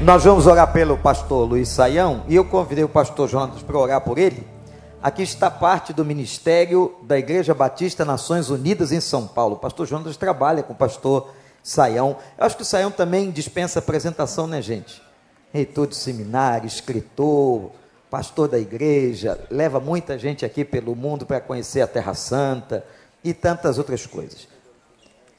[0.00, 4.00] Nós vamos orar pelo pastor Luiz Saião e eu convidei o pastor Jonas para orar
[4.00, 4.46] por ele.
[5.00, 9.54] Aqui está parte do ministério da Igreja Batista Nações Unidas em São Paulo.
[9.54, 12.16] O pastor Jonas trabalha com o pastor Saião.
[12.36, 15.00] Eu acho que o Saião também dispensa apresentação, né, gente?
[15.52, 17.70] Reitor de seminário, escritor,
[18.10, 22.84] pastor da igreja, leva muita gente aqui pelo mundo para conhecer a Terra Santa
[23.22, 24.48] e tantas outras coisas.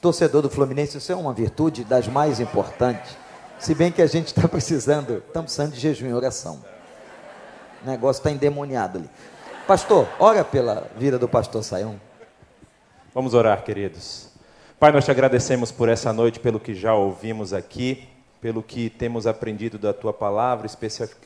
[0.00, 3.25] Torcedor do Fluminense, isso é uma virtude das mais importantes.
[3.58, 6.62] Se bem que a gente está precisando, estamos precisando de jejum e oração.
[7.82, 9.10] O negócio está endemoniado ali.
[9.66, 11.98] Pastor, ora pela vida do pastor Saião.
[13.14, 14.28] Vamos orar, queridos.
[14.78, 18.06] Pai, nós te agradecemos por essa noite, pelo que já ouvimos aqui,
[18.42, 20.66] pelo que temos aprendido da tua palavra,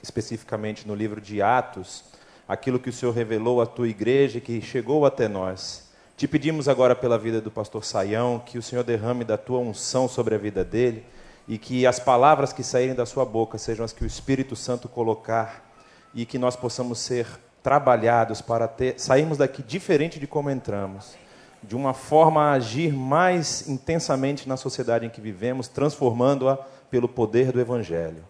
[0.02, 2.05] especificamente no livro de Atos,
[2.49, 5.91] aquilo que o Senhor revelou à tua igreja e que chegou até nós.
[6.16, 10.07] Te pedimos agora pela vida do pastor Saião, que o Senhor derrame da tua unção
[10.07, 11.05] sobre a vida dele
[11.50, 14.88] e que as palavras que saírem da sua boca sejam as que o Espírito Santo
[14.88, 15.68] colocar
[16.14, 17.26] e que nós possamos ser
[17.60, 21.16] trabalhados para ter, sairmos daqui diferente de como entramos,
[21.60, 26.57] de uma forma a agir mais intensamente na sociedade em que vivemos, transformando-a
[26.88, 28.23] pelo poder do Evangelho.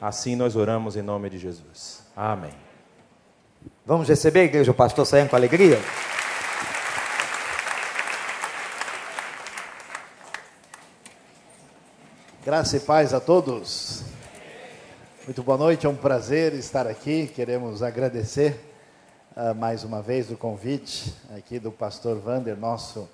[0.00, 2.04] Assim nós oramos em nome de Jesus.
[2.14, 2.54] Amém.
[3.84, 5.80] Vamos receber, igreja, o pastor saindo com alegria?
[12.48, 14.04] Graça e paz a todos.
[15.26, 17.26] Muito boa noite, é um prazer estar aqui.
[17.26, 18.58] Queremos agradecer
[19.36, 23.06] uh, mais uma vez o convite aqui do pastor Vander, nosso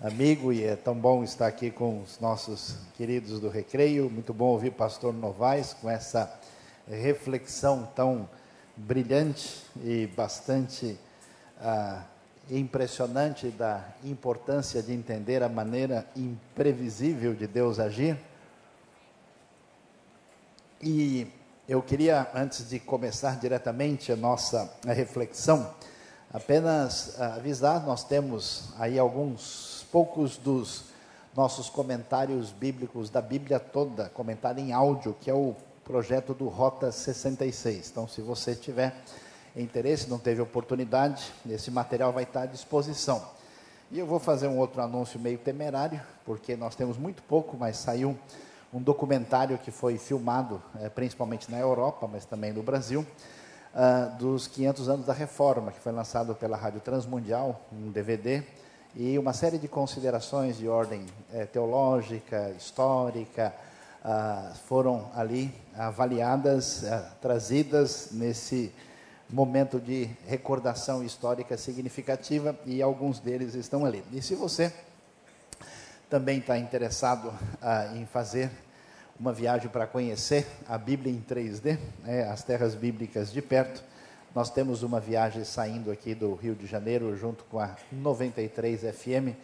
[0.00, 4.08] amigo, e é tão bom estar aqui com os nossos queridos do Recreio.
[4.08, 6.32] Muito bom ouvir o pastor Novaes com essa
[6.88, 8.30] reflexão tão
[8.76, 10.96] brilhante e bastante
[11.60, 12.00] uh,
[12.48, 18.16] impressionante da importância de entender a maneira imprevisível de Deus agir.
[20.80, 21.26] E
[21.68, 25.74] eu queria, antes de começar diretamente a nossa reflexão,
[26.32, 30.84] apenas avisar: nós temos aí alguns poucos dos
[31.36, 36.92] nossos comentários bíblicos da Bíblia toda, comentário em áudio, que é o projeto do Rota
[36.92, 37.90] 66.
[37.90, 38.94] Então, se você tiver
[39.56, 43.20] interesse, não teve oportunidade, esse material vai estar à disposição.
[43.90, 47.78] E eu vou fazer um outro anúncio meio temerário, porque nós temos muito pouco, mas
[47.78, 48.16] saiu
[48.72, 53.06] um documentário que foi filmado, é, principalmente na Europa, mas também no Brasil,
[53.74, 58.42] uh, dos 500 anos da Reforma, que foi lançado pela Rádio Transmundial, um DVD,
[58.94, 63.54] e uma série de considerações de ordem é, teológica, histórica,
[64.04, 68.72] uh, foram ali avaliadas, uh, trazidas nesse
[69.30, 74.02] momento de recordação histórica significativa, e alguns deles estão ali.
[74.12, 74.72] E se você
[76.08, 78.50] também está interessado ah, em fazer
[79.18, 83.82] uma viagem para conhecer a Bíblia em 3D, né, as terras bíblicas de perto,
[84.34, 89.34] nós temos uma viagem saindo aqui do Rio de Janeiro junto com a 93 FM.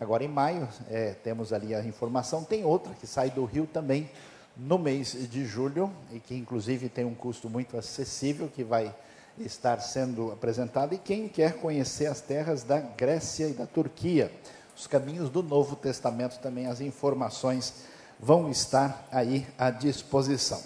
[0.00, 2.42] Agora em maio é, temos ali a informação.
[2.42, 4.10] Tem outra que sai do Rio também
[4.56, 8.92] no mês de julho e que inclusive tem um custo muito acessível que vai
[9.38, 10.94] estar sendo apresentado.
[10.94, 14.32] E quem quer conhecer as terras da Grécia e da Turquia,
[14.80, 17.74] os caminhos do Novo Testamento também, as informações
[18.18, 20.58] vão estar aí à disposição.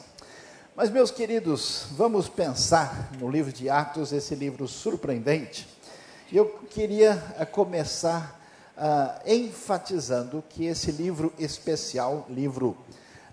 [0.76, 5.66] Mas, meus queridos, vamos pensar no livro de Atos, esse livro surpreendente.
[6.32, 8.40] Eu queria uh, começar
[8.76, 12.76] uh, enfatizando que esse livro especial, livro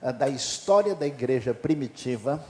[0.02, 2.44] uh, da história da igreja primitiva,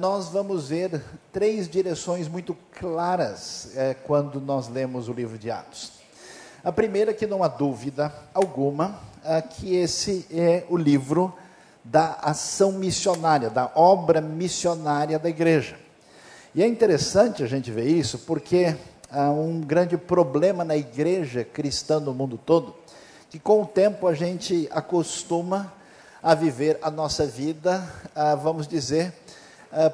[0.00, 1.00] nós vamos ver
[1.32, 5.99] três direções muito claras eh, quando nós lemos o livro de Atos.
[6.62, 11.32] A primeira, que não há dúvida alguma, é que esse é o livro
[11.82, 15.78] da ação missionária, da obra missionária da igreja.
[16.54, 18.76] E é interessante a gente ver isso, porque
[19.10, 22.74] há um grande problema na igreja cristã no mundo todo,
[23.30, 25.72] que com o tempo a gente acostuma
[26.22, 27.82] a viver a nossa vida,
[28.42, 29.14] vamos dizer,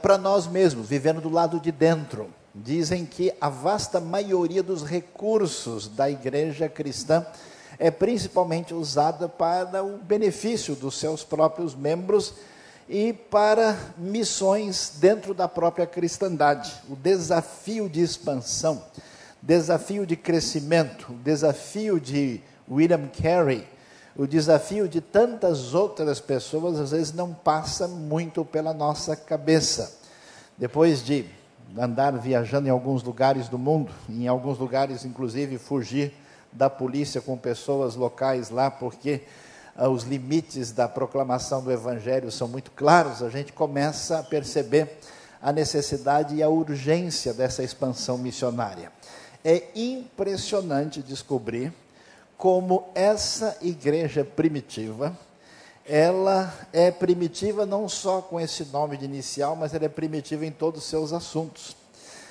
[0.02, 2.28] para nós mesmos, vivendo do lado de dentro
[2.64, 7.26] dizem que a vasta maioria dos recursos da igreja cristã
[7.78, 12.34] é principalmente usada para o benefício dos seus próprios membros
[12.88, 16.72] e para missões dentro da própria cristandade.
[16.88, 18.82] O desafio de expansão,
[19.42, 23.66] desafio de crescimento, o desafio de William Carey,
[24.16, 29.98] o desafio de tantas outras pessoas às vezes não passa muito pela nossa cabeça.
[30.56, 31.26] Depois de
[31.76, 36.12] andar viajando em alguns lugares do mundo, em alguns lugares, inclusive, fugir
[36.52, 39.22] da polícia com pessoas locais lá, porque
[39.76, 44.98] ah, os limites da proclamação do Evangelho são muito claros, a gente começa a perceber
[45.40, 48.90] a necessidade e a urgência dessa expansão missionária.
[49.44, 51.72] É impressionante descobrir
[52.36, 55.16] como essa igreja primitiva,
[55.88, 60.50] ela é primitiva não só com esse nome de inicial, mas ela é primitiva em
[60.50, 61.76] todos os seus assuntos.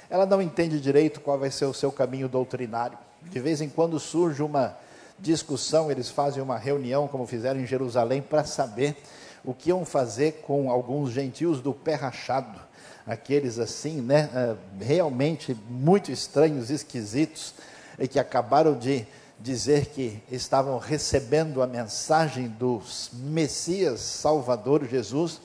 [0.09, 2.97] Ela não entende direito qual vai ser o seu caminho doutrinário.
[3.23, 4.77] De vez em quando surge uma
[5.17, 8.97] discussão, eles fazem uma reunião, como fizeram em Jerusalém, para saber
[9.43, 12.59] o que iam fazer com alguns gentios do pé rachado,
[13.07, 17.53] aqueles assim, né, eh, realmente muito estranhos, esquisitos,
[17.97, 19.07] e que acabaram de
[19.39, 22.81] dizer que estavam recebendo a mensagem do
[23.13, 25.41] Messias Salvador Jesus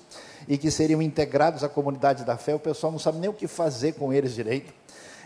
[0.48, 3.46] e que seriam integrados à comunidade da fé, o pessoal não sabe nem o que
[3.46, 4.72] fazer com eles direito.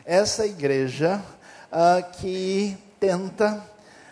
[0.04, 1.22] Essa igreja
[1.70, 3.64] ah, que tenta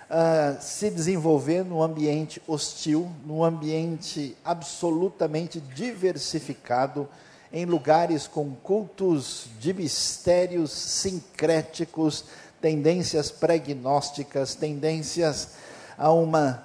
[0.09, 7.09] ah, se desenvolver num ambiente hostil, num ambiente absolutamente diversificado,
[7.53, 12.25] em lugares com cultos de mistérios sincréticos,
[12.63, 15.49] tendências pregnósticas, tendências
[15.99, 16.65] a uma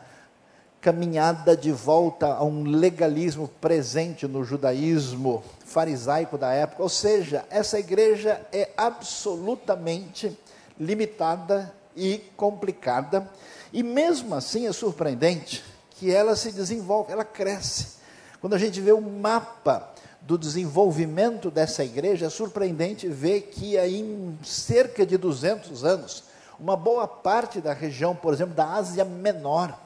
[0.80, 6.84] caminhada de volta a um legalismo presente no judaísmo farisaico da época.
[6.84, 10.38] Ou seja, essa igreja é absolutamente
[10.80, 13.28] limitada e complicada,
[13.74, 17.98] e mesmo assim é surpreendente que ela se desenvolve, ela cresce.
[18.40, 19.92] Quando a gente vê o mapa
[20.22, 26.24] do desenvolvimento dessa igreja, é surpreendente ver que em cerca de 200 anos,
[26.60, 29.78] uma boa parte da região, por exemplo, da Ásia Menor,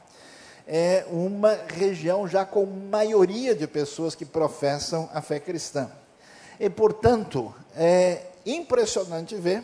[0.67, 5.91] é uma região já com maioria de pessoas que professam a fé cristã.
[6.59, 9.63] E, portanto, é impressionante ver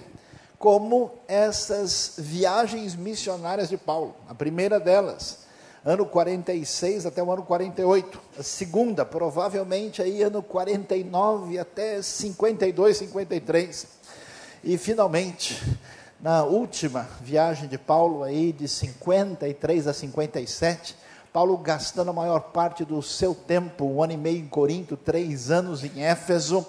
[0.60, 5.47] como essas viagens missionárias de Paulo, a primeira delas,
[5.88, 8.20] ano 46 até o ano 48.
[8.38, 13.88] A segunda, provavelmente aí ano 49 até 52, 53.
[14.66, 15.64] E finalmente,
[16.20, 20.94] na última viagem de Paulo aí de 53 a 57,
[21.32, 25.50] Paulo gastando a maior parte do seu tempo, um ano e meio em Corinto, três
[25.50, 26.68] anos em Éfeso,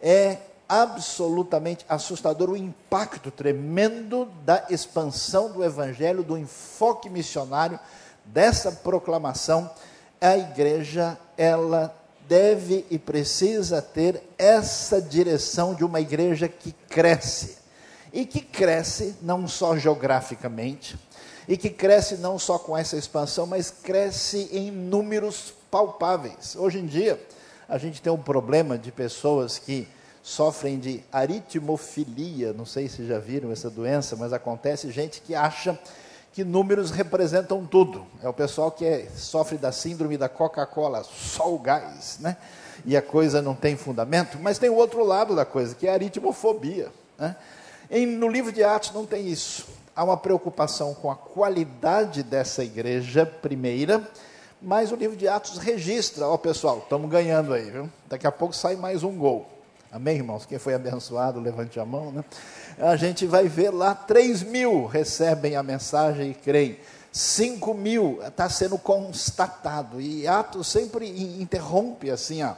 [0.00, 7.78] é absolutamente assustador o impacto tremendo da expansão do evangelho, do enfoque missionário
[8.26, 9.70] dessa proclamação,
[10.20, 11.94] a igreja, ela
[12.28, 17.58] deve e precisa ter essa direção de uma igreja que cresce.
[18.12, 20.98] E que cresce não só geograficamente,
[21.46, 26.56] e que cresce não só com essa expansão, mas cresce em números palpáveis.
[26.56, 27.20] Hoje em dia,
[27.68, 29.86] a gente tem um problema de pessoas que
[30.22, 35.78] sofrem de aritmofilia, não sei se já viram essa doença, mas acontece gente que acha
[36.36, 38.04] que números representam tudo.
[38.22, 42.36] É o pessoal que é, sofre da síndrome da Coca-Cola, só o gás, né?
[42.84, 45.90] E a coisa não tem fundamento, mas tem o outro lado da coisa, que é
[45.90, 46.92] a aritmofobia.
[47.18, 47.34] Né?
[47.90, 49.66] Em, no livro de Atos não tem isso.
[49.96, 54.06] Há uma preocupação com a qualidade dessa igreja primeira,
[54.60, 57.88] mas o livro de Atos registra, ó pessoal, estamos ganhando aí, viu?
[58.10, 59.55] Daqui a pouco sai mais um gol.
[59.90, 60.44] Amém, irmãos?
[60.44, 62.24] Quem foi abençoado, levante a mão, né?
[62.78, 66.78] A gente vai ver lá, 3 mil recebem a mensagem e creem.
[67.12, 70.00] 5 mil está sendo constatado.
[70.00, 71.08] E Atos sempre
[71.40, 72.56] interrompe assim a,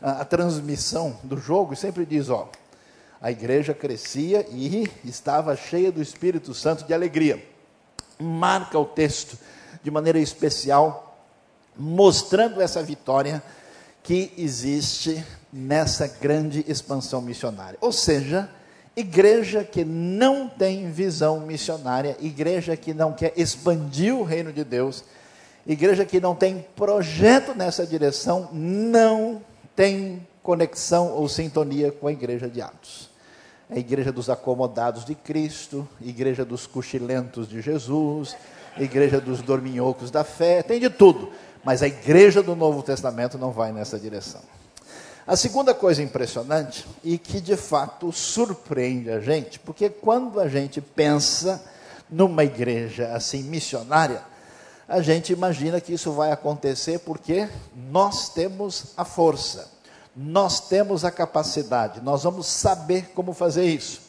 [0.00, 2.48] a, a transmissão do jogo e sempre diz, ó,
[3.20, 7.44] a igreja crescia e estava cheia do Espírito Santo de alegria.
[8.20, 9.36] Marca o texto
[9.82, 11.18] de maneira especial,
[11.76, 13.42] mostrando essa vitória
[14.02, 17.78] que existe nessa grande expansão missionária.
[17.80, 18.48] Ou seja,
[18.96, 25.04] igreja que não tem visão missionária, igreja que não quer expandir o reino de Deus,
[25.66, 29.40] igreja que não tem projeto nessa direção, não
[29.76, 33.08] tem conexão ou sintonia com a igreja de Atos.
[33.70, 38.34] A igreja dos acomodados de Cristo, igreja dos cochilentos de Jesus,
[38.78, 41.30] igreja dos dorminhocos da fé, tem de tudo,
[41.62, 44.40] mas a igreja do Novo Testamento não vai nessa direção.
[45.28, 50.80] A segunda coisa impressionante e que de fato surpreende a gente, porque quando a gente
[50.80, 51.62] pensa
[52.08, 54.22] numa igreja assim missionária,
[54.88, 57.46] a gente imagina que isso vai acontecer porque
[57.90, 59.70] nós temos a força,
[60.16, 64.00] nós temos a capacidade, nós vamos saber como fazer isso.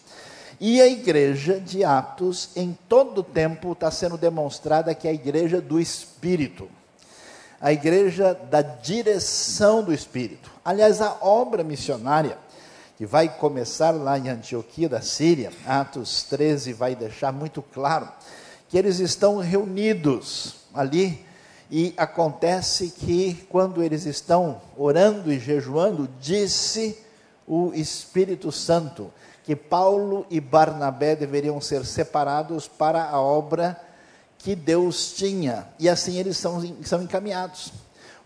[0.58, 5.14] E a igreja de Atos, em todo o tempo, está sendo demonstrada que é a
[5.14, 6.70] igreja do Espírito
[7.62, 10.49] a igreja da direção do Espírito.
[10.64, 12.38] Aliás, a obra missionária,
[12.98, 18.10] que vai começar lá em Antioquia da Síria, Atos 13 vai deixar muito claro
[18.68, 21.26] que eles estão reunidos ali
[21.72, 26.98] E acontece que quando eles estão orando e jejuando, disse
[27.48, 29.12] o Espírito Santo
[29.44, 33.80] que Paulo e Barnabé deveriam ser separados para a obra
[34.40, 35.68] que Deus tinha.
[35.78, 37.72] E assim eles são, são encaminhados.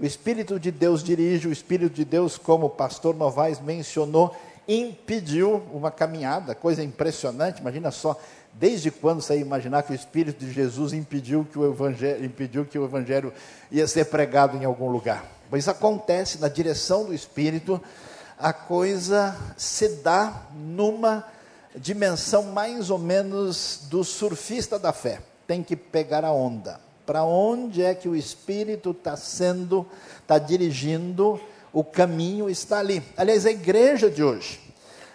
[0.04, 4.36] O Espírito de Deus dirige, o Espírito de Deus, como o pastor Novaes mencionou,
[4.68, 7.62] impediu uma caminhada, coisa impressionante.
[7.62, 8.20] Imagina só,
[8.52, 12.66] desde quando você ia imaginar que o Espírito de Jesus impediu que o Evangelho, impediu
[12.66, 13.32] que o Evangelho
[13.72, 15.26] ia ser pregado em algum lugar?
[15.50, 17.82] Pois acontece na direção do Espírito,
[18.38, 21.26] a coisa se dá numa
[21.78, 25.22] dimensão mais ou menos do surfista da fé.
[25.48, 29.86] Tem que pegar a onda para onde é que o Espírito está sendo,
[30.22, 31.40] está dirigindo,
[31.72, 33.04] o caminho está ali.
[33.18, 34.60] Aliás, a igreja de hoje,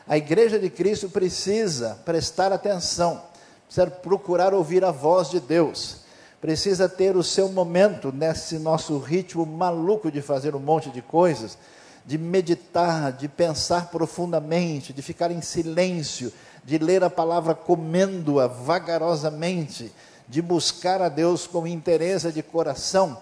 [0.07, 3.23] a igreja de Cristo precisa prestar atenção,
[3.67, 5.99] precisa procurar ouvir a voz de Deus,
[6.41, 11.57] precisa ter o seu momento nesse nosso ritmo maluco de fazer um monte de coisas,
[12.05, 16.33] de meditar, de pensar profundamente, de ficar em silêncio,
[16.65, 19.93] de ler a palavra comendo-a vagarosamente
[20.29, 23.21] de buscar a Deus com interesse de coração,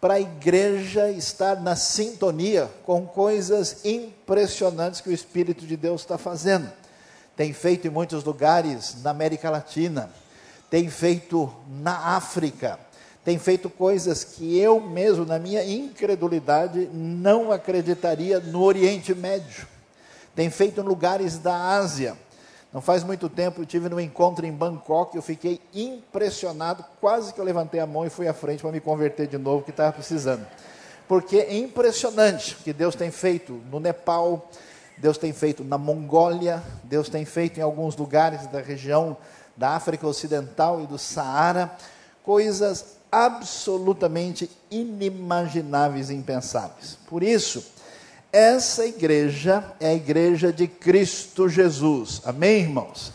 [0.00, 6.18] para a igreja estar na sintonia com coisas impressionantes que o Espírito de Deus está
[6.18, 6.70] fazendo.
[7.34, 10.10] Tem feito em muitos lugares na América Latina,
[10.68, 11.50] tem feito
[11.82, 12.78] na África,
[13.24, 19.66] tem feito coisas que eu mesmo, na minha incredulidade, não acreditaria no Oriente Médio.
[20.34, 22.14] Tem feito em lugares da Ásia
[22.74, 27.40] não faz muito tempo eu tive no encontro em Bangkok, eu fiquei impressionado, quase que
[27.40, 29.92] eu levantei a mão e fui à frente para me converter de novo, que estava
[29.92, 30.44] precisando.
[31.06, 34.50] Porque é impressionante o que Deus tem feito no Nepal,
[34.98, 39.16] Deus tem feito na Mongólia, Deus tem feito em alguns lugares da região
[39.56, 41.70] da África Ocidental e do Saara,
[42.24, 46.98] coisas absolutamente inimagináveis e impensáveis.
[47.06, 47.64] Por isso,
[48.34, 52.20] essa igreja é a igreja de Cristo Jesus.
[52.24, 53.12] Amém, irmãos?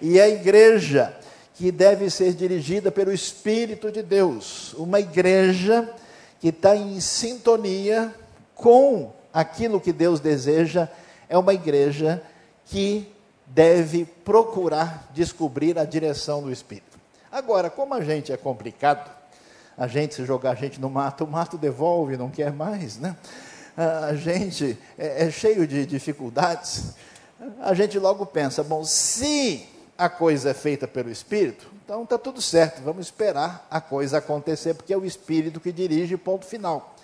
[0.00, 1.12] E é a igreja
[1.56, 4.72] que deve ser dirigida pelo Espírito de Deus.
[4.74, 5.92] Uma igreja
[6.38, 8.14] que está em sintonia
[8.54, 10.88] com aquilo que Deus deseja.
[11.28, 12.22] É uma igreja
[12.66, 13.12] que
[13.48, 16.96] deve procurar descobrir a direção do Espírito.
[17.32, 19.10] Agora, como a gente é complicado,
[19.76, 23.16] a gente se jogar a gente no mato, o mato devolve, não quer mais, né?
[23.76, 26.94] A gente é, é cheio de dificuldades,
[27.60, 32.40] a gente logo pensa: bom, se a coisa é feita pelo Espírito, então está tudo
[32.40, 36.94] certo, vamos esperar a coisa acontecer, porque é o Espírito que dirige, ponto final.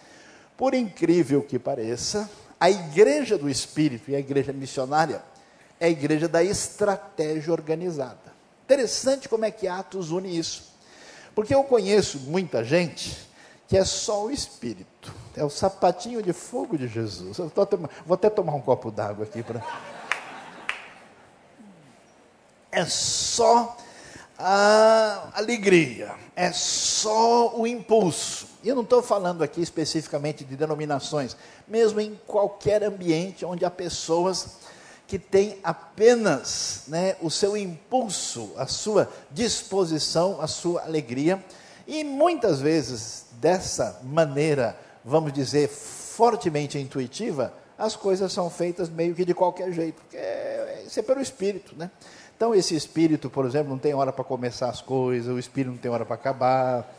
[0.56, 5.23] Por incrível que pareça, a igreja do Espírito e a igreja missionária
[5.78, 8.35] é a igreja da estratégia organizada.
[8.64, 10.75] Interessante como é que Atos une isso.
[11.35, 13.28] Porque eu conheço muita gente
[13.68, 15.14] que é só o Espírito.
[15.37, 17.37] É o sapatinho de fogo de Jesus.
[17.37, 19.62] vou até tomar um copo d'água aqui para.
[22.73, 23.76] É só
[24.38, 28.49] a alegria, é só o impulso.
[28.62, 33.71] E eu não estou falando aqui especificamente de denominações, mesmo em qualquer ambiente onde há
[33.71, 34.59] pessoas
[35.07, 41.43] que têm apenas né, o seu impulso, a sua disposição, a sua alegria,
[41.87, 44.76] e muitas vezes dessa maneira,
[45.07, 50.83] vamos dizer, fortemente intuitiva, as coisas são feitas meio que de qualquer jeito, porque é,
[50.85, 51.91] isso é pelo espírito, né?
[52.37, 55.79] Então, esse espírito, por exemplo, não tem hora para começar as coisas, o espírito não
[55.79, 56.95] tem hora para acabar,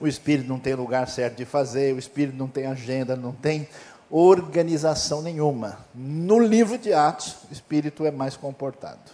[0.00, 3.68] o espírito não tem lugar certo de fazer, o espírito não tem agenda, não tem
[4.08, 5.78] organização nenhuma.
[5.94, 9.10] No livro de Atos, o espírito é mais comportado,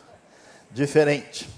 [0.71, 1.49] diferente.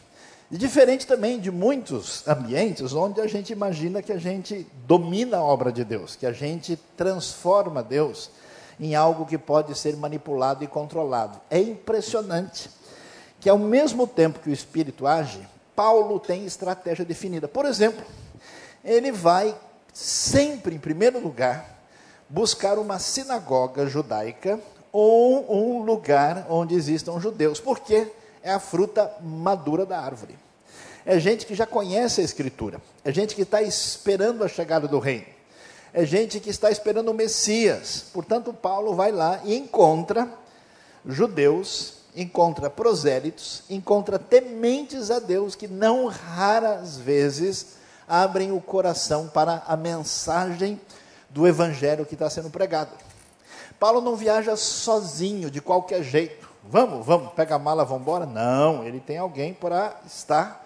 [0.53, 5.43] E diferente também de muitos ambientes onde a gente imagina que a gente domina a
[5.43, 8.31] obra de Deus, que a gente transforma Deus
[8.79, 11.41] em algo que pode ser manipulado e controlado.
[11.49, 12.69] É impressionante
[13.41, 15.41] que ao mesmo tempo que o Espírito age,
[15.75, 17.49] Paulo tem estratégia definida.
[17.49, 18.05] Por exemplo,
[18.85, 19.57] ele vai
[19.91, 21.83] sempre, em primeiro lugar,
[22.29, 24.61] buscar uma sinagoga judaica
[24.93, 27.59] ou um lugar onde existam judeus.
[27.59, 28.13] Por quê?
[28.43, 30.39] É a fruta madura da árvore.
[31.05, 32.81] É gente que já conhece a Escritura.
[33.05, 35.27] É gente que está esperando a chegada do reino.
[35.93, 38.07] É gente que está esperando o Messias.
[38.13, 40.29] Portanto, Paulo vai lá e encontra
[41.05, 47.77] judeus, encontra prosélitos, encontra tementes a Deus que não raras vezes
[48.09, 50.81] abrem o coração para a mensagem
[51.29, 52.91] do evangelho que está sendo pregado.
[53.79, 56.42] Paulo não viaja sozinho, de qualquer jeito.
[56.65, 58.25] Vamos, vamos, pega a mala, vamos embora?
[58.25, 60.65] Não, ele tem alguém para estar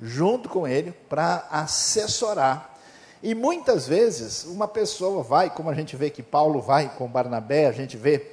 [0.00, 2.76] junto com ele, para assessorar
[3.22, 7.66] E muitas vezes uma pessoa vai, como a gente vê que Paulo vai com Barnabé,
[7.66, 8.30] a gente vê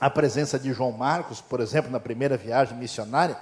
[0.00, 3.38] a presença de João Marcos, por exemplo, na primeira viagem missionária.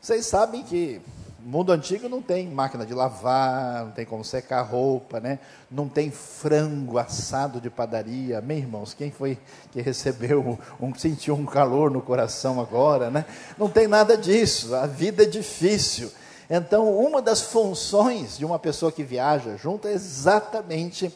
[0.00, 1.02] Vocês sabem que
[1.38, 5.38] mundo antigo não tem máquina de lavar, não tem como secar roupa, né?
[5.70, 8.38] não tem frango assado de padaria.
[8.38, 8.92] Amém, irmãos?
[8.92, 9.38] Quem foi
[9.70, 13.10] que recebeu, um, sentiu um calor no coração agora?
[13.10, 13.24] Né?
[13.56, 16.10] Não tem nada disso, a vida é difícil.
[16.50, 21.14] Então, uma das funções de uma pessoa que viaja junto é exatamente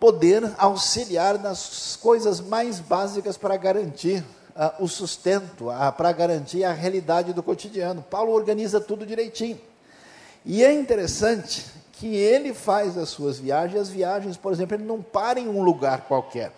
[0.00, 6.72] poder auxiliar nas coisas mais básicas para garantir uh, o sustento, uh, para garantir a
[6.72, 8.02] realidade do cotidiano.
[8.02, 9.60] Paulo organiza tudo direitinho.
[10.44, 15.00] E é interessante que ele faz as suas viagens, as viagens, por exemplo, ele não
[15.00, 16.52] para em um lugar qualquer.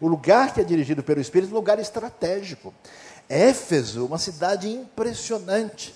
[0.00, 2.72] O lugar que é dirigido pelo Espírito é um lugar estratégico.
[3.28, 5.94] Éfeso, uma cidade impressionante,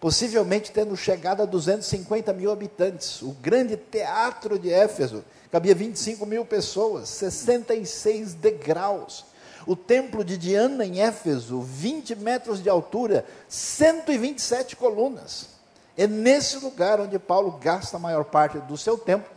[0.00, 3.22] possivelmente tendo chegado a 250 mil habitantes.
[3.22, 9.26] O grande teatro de Éfeso cabia 25 mil pessoas, 66 degraus.
[9.66, 15.48] O templo de Diana em Éfeso, 20 metros de altura, 127 colunas.
[15.96, 19.28] É nesse lugar onde Paulo gasta a maior parte do seu tempo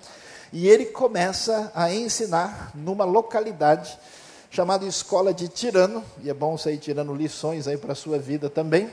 [0.54, 3.98] e ele começa a ensinar numa localidade
[4.50, 8.50] chamada Escola de Tirano, e é bom sair tirando lições aí para a sua vida
[8.50, 8.90] também.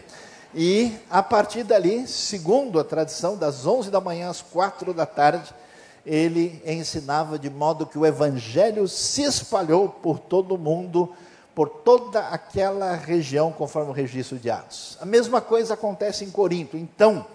[0.52, 5.54] E a partir dali, segundo a tradição, das 11 da manhã às 4 da tarde,
[6.04, 11.12] ele ensinava de modo que o evangelho se espalhou por todo o mundo,
[11.54, 14.98] por toda aquela região, conforme o registro de Atos.
[15.00, 16.76] A mesma coisa acontece em Corinto.
[16.76, 17.26] Então,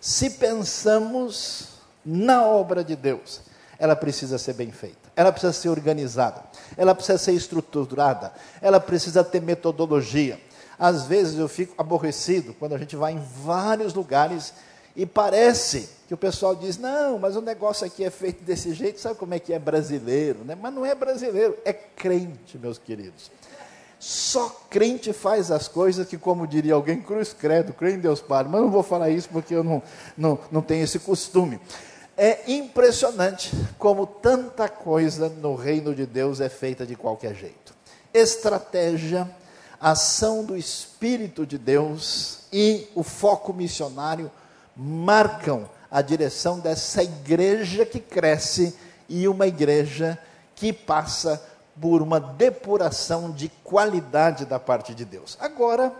[0.00, 1.68] se pensamos
[2.04, 3.40] na obra de Deus,
[3.78, 6.42] ela precisa ser bem feita, ela precisa ser organizada,
[6.76, 10.40] ela precisa ser estruturada, ela precisa ter metodologia.
[10.78, 14.54] Às vezes eu fico aborrecido quando a gente vai em vários lugares
[14.96, 19.00] e parece que o pessoal diz: não, mas o negócio aqui é feito desse jeito,
[19.00, 20.44] sabe como é que é brasileiro?
[20.44, 20.56] Né?
[20.60, 23.30] Mas não é brasileiro, é crente, meus queridos.
[23.98, 28.44] Só crente faz as coisas que, como diria alguém, cruz credo, crê em Deus Pai.
[28.44, 29.82] Mas não vou falar isso porque eu não,
[30.16, 31.58] não, não tenho esse costume.
[32.16, 37.74] É impressionante como tanta coisa no reino de Deus é feita de qualquer jeito.
[38.12, 39.28] Estratégia,
[39.80, 44.30] ação do Espírito de Deus e o foco missionário
[44.76, 48.76] marcam a direção dessa igreja que cresce
[49.08, 50.18] e uma igreja
[50.54, 51.42] que passa
[51.80, 55.36] por uma depuração de qualidade da parte de Deus.
[55.40, 55.92] Agora,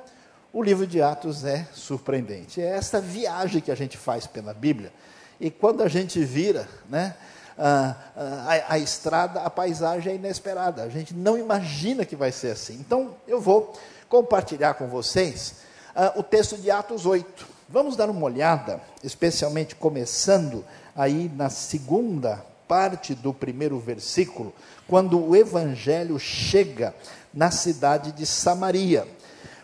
[0.53, 2.61] o livro de Atos é surpreendente.
[2.61, 4.93] É essa viagem que a gente faz pela Bíblia.
[5.41, 7.15] E quando a gente vira, né,
[7.59, 10.83] a, a, a, estrada, a paisagem é inesperada.
[10.83, 12.75] A gente não imagina que vai ser assim.
[12.75, 13.73] Então, eu vou
[14.09, 15.57] compartilhar com vocês
[15.95, 17.54] uh, o texto de Atos 8.
[17.68, 24.53] Vamos dar uma olhada, especialmente começando aí na segunda parte do primeiro versículo,
[24.87, 26.94] quando o evangelho chega
[27.33, 29.09] na cidade de Samaria.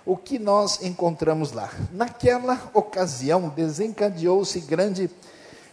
[0.06, 1.70] O que nós encontramos lá?
[1.92, 5.10] Naquela ocasião desencadeou-se grande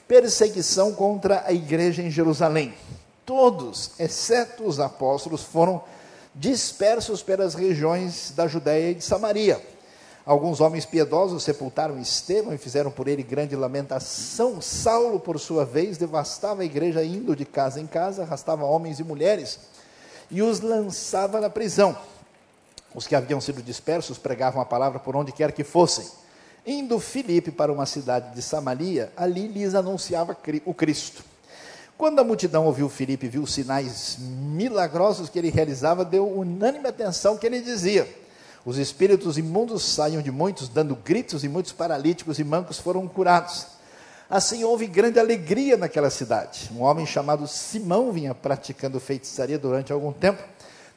[0.05, 2.73] perseguição contra a igreja em Jerusalém.
[3.25, 5.81] Todos, exceto os apóstolos, foram
[6.35, 9.76] dispersos pelas regiões da Judéia e de Samaria.
[10.27, 14.59] Alguns homens piedosos sepultaram Estevão e fizeram por ele grande lamentação.
[14.59, 19.05] Saulo, por sua vez, devastava a igreja, indo de casa em casa, arrastava homens e
[19.05, 19.57] mulheres
[20.29, 21.97] e os lançava na prisão.
[22.93, 26.05] Os que haviam sido dispersos pregavam a palavra por onde quer que fossem.
[26.65, 30.35] Indo Filipe para uma cidade de Samaria, ali lhes anunciava
[30.65, 31.23] o Cristo.
[31.97, 36.85] Quando a multidão ouviu Filipe e viu os sinais milagrosos que ele realizava, deu unânime
[36.85, 38.26] atenção que ele dizia
[38.67, 43.65] os espíritos imundos saíam de muitos, dando gritos, e muitos paralíticos e mancos foram curados.
[44.30, 46.69] Assim houve grande alegria naquela cidade.
[46.75, 50.43] Um homem chamado Simão vinha praticando feitiçaria durante algum tempo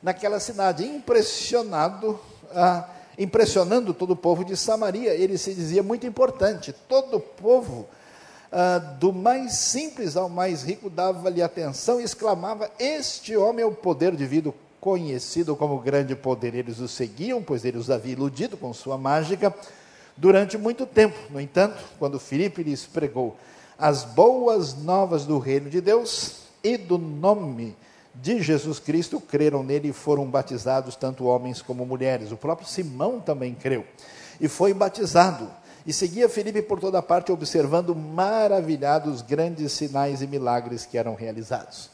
[0.02, 2.18] naquela cidade, impressionado,
[2.52, 5.14] ah, impressionando todo o povo de Samaria.
[5.14, 6.72] Ele se dizia muito importante.
[6.88, 7.88] Todo o povo,
[8.50, 13.70] ah, do mais simples ao mais rico, dava-lhe atenção e exclamava: Este homem é o
[13.70, 16.54] poder divino conhecido como grande poder.
[16.54, 19.54] Eles o seguiam, pois ele os havia iludido com sua mágica
[20.16, 21.16] durante muito tempo.
[21.30, 23.36] No entanto, quando Filipe lhes pregou
[23.78, 27.76] as boas novas do reino de Deus e do nome
[28.14, 32.32] de Jesus Cristo, creram nele e foram batizados tanto homens como mulheres.
[32.32, 33.84] O próprio Simão também creu
[34.40, 35.48] e foi batizado.
[35.86, 41.90] E seguia Filipe por toda parte, observando maravilhados grandes sinais e milagres que eram realizados.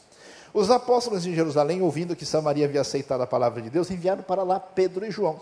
[0.57, 4.41] Os apóstolos em Jerusalém, ouvindo que Samaria havia aceitado a palavra de Deus, enviaram para
[4.41, 5.39] lá Pedro e João.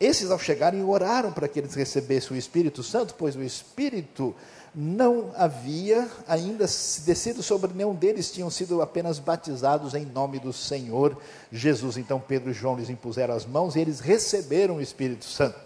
[0.00, 4.34] Esses, ao chegarem, oraram para que eles recebessem o Espírito Santo, pois o Espírito
[4.74, 11.18] não havia ainda descido sobre nenhum deles, tinham sido apenas batizados em nome do Senhor
[11.52, 11.98] Jesus.
[11.98, 15.60] Então Pedro e João lhes impuseram as mãos e eles receberam o Espírito Santo.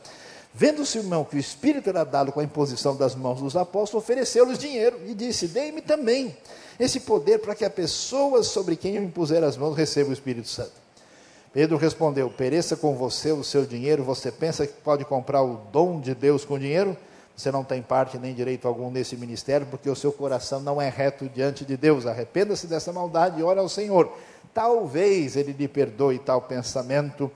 [0.57, 4.57] Vendo Simão que o Espírito era dado com a imposição das mãos dos apóstolos, ofereceu-lhes
[4.57, 6.37] dinheiro e disse: Dei-me também
[6.79, 10.47] esse poder para que a pessoa sobre quem eu impuser as mãos receba o Espírito
[10.47, 10.71] Santo.
[11.53, 16.01] Pedro respondeu: Pereça com você o seu dinheiro, você pensa que pode comprar o dom
[16.01, 16.97] de Deus com dinheiro?
[17.37, 20.88] Você não tem parte nem direito algum nesse ministério, porque o seu coração não é
[20.88, 22.07] reto diante de Deus.
[22.07, 24.17] Arrependa-se dessa maldade e ore ao Senhor.
[24.53, 27.29] Talvez ele lhe perdoe tal pensamento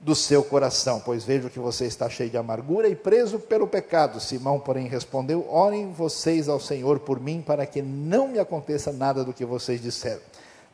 [0.00, 4.20] do seu coração, pois vejo que você está cheio de amargura e preso pelo pecado.
[4.20, 9.24] Simão, porém, respondeu: Orem vocês ao Senhor por mim, para que não me aconteça nada
[9.24, 10.22] do que vocês disseram.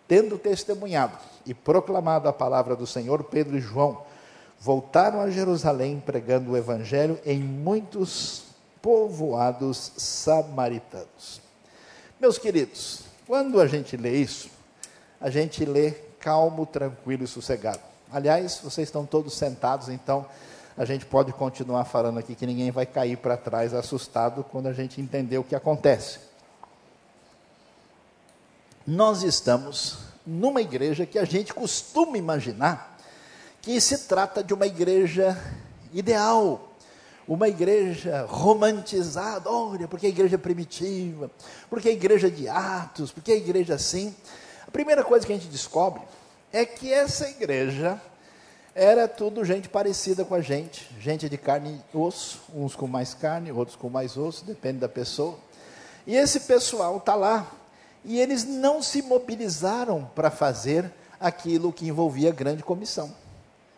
[0.06, 4.02] Tendo testemunhado e proclamado a palavra do Senhor, Pedro e João
[4.60, 8.44] voltaram a Jerusalém pregando o evangelho em muitos
[8.80, 11.40] povoados samaritanos.
[12.20, 14.50] Meus queridos, quando a gente lê isso,
[15.20, 17.93] a gente lê calmo, tranquilo e sossegado.
[18.14, 20.24] Aliás, vocês estão todos sentados, então
[20.79, 24.72] a gente pode continuar falando aqui que ninguém vai cair para trás assustado quando a
[24.72, 26.20] gente entender o que acontece.
[28.87, 32.96] Nós estamos numa igreja que a gente costuma imaginar
[33.61, 35.37] que se trata de uma igreja
[35.92, 36.68] ideal,
[37.27, 41.29] uma igreja romantizada, olha, porque a igreja é primitiva,
[41.68, 44.14] porque a igreja de Atos, porque a igreja assim.
[44.68, 46.00] A primeira coisa que a gente descobre
[46.54, 48.00] é que essa igreja
[48.76, 53.12] era tudo gente parecida com a gente, gente de carne e osso, uns com mais
[53.12, 55.36] carne, outros com mais osso, depende da pessoa.
[56.06, 57.50] E esse pessoal está lá,
[58.04, 60.88] e eles não se mobilizaram para fazer
[61.18, 63.12] aquilo que envolvia grande comissão.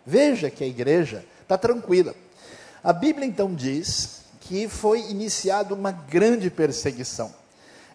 [0.05, 2.15] Veja que a igreja está tranquila.
[2.85, 7.33] A Bíblia então diz que foi iniciada uma grande perseguição.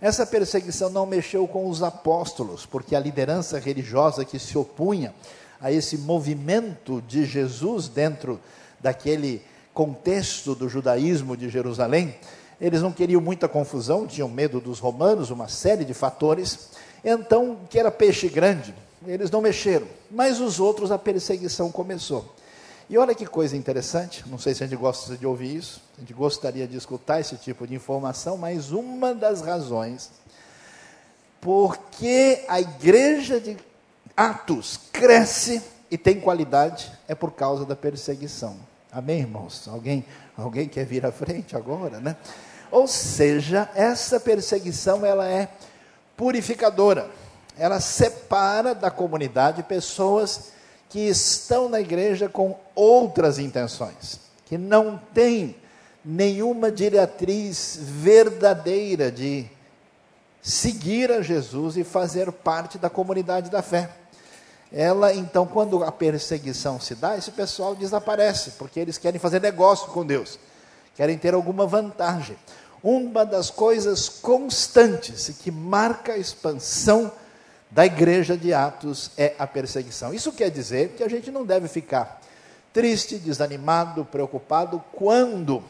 [0.02, 5.14] Essa perseguição não mexeu com os apóstolos, porque a liderança religiosa que se opunha
[5.60, 8.40] a esse movimento de Jesus dentro
[8.80, 9.44] daquele
[9.76, 12.16] contexto do judaísmo de Jerusalém,
[12.60, 16.70] eles não queriam muita confusão, tinham medo dos romanos, uma série de fatores.
[17.06, 18.74] Então, que era peixe grande,
[19.06, 22.34] eles não mexeram, mas os outros a perseguição começou.
[22.92, 26.02] E olha que coisa interessante, não sei se a gente gosta de ouvir isso, a
[26.02, 30.12] gente gostaria de escutar esse tipo de informação, mas uma das razões
[31.40, 33.56] porque a igreja de
[34.16, 38.58] Atos cresce e tem qualidade é por causa da perseguição.
[38.92, 39.70] Amém, irmãos?
[39.70, 42.18] Alguém, alguém quer vir à frente agora, né?
[42.70, 45.48] Ou seja, essa perseguição ela é
[46.18, 47.10] purificadora.
[47.58, 50.52] Ela separa da comunidade pessoas
[50.92, 55.56] que estão na igreja com outras intenções, que não têm
[56.04, 59.46] nenhuma diretriz verdadeira de
[60.42, 63.88] seguir a Jesus e fazer parte da comunidade da fé.
[64.74, 69.92] Ela, então, quando a perseguição se dá, esse pessoal desaparece, porque eles querem fazer negócio
[69.92, 70.40] com Deus,
[70.96, 72.36] querem ter alguma vantagem.
[72.82, 77.12] Uma das coisas constantes que marca a expansão
[77.70, 80.12] da igreja de Atos é a perseguição.
[80.16, 82.20] Isso quer dizer que a gente não deve ficar
[82.74, 85.64] triste, desanimado, preocupado quando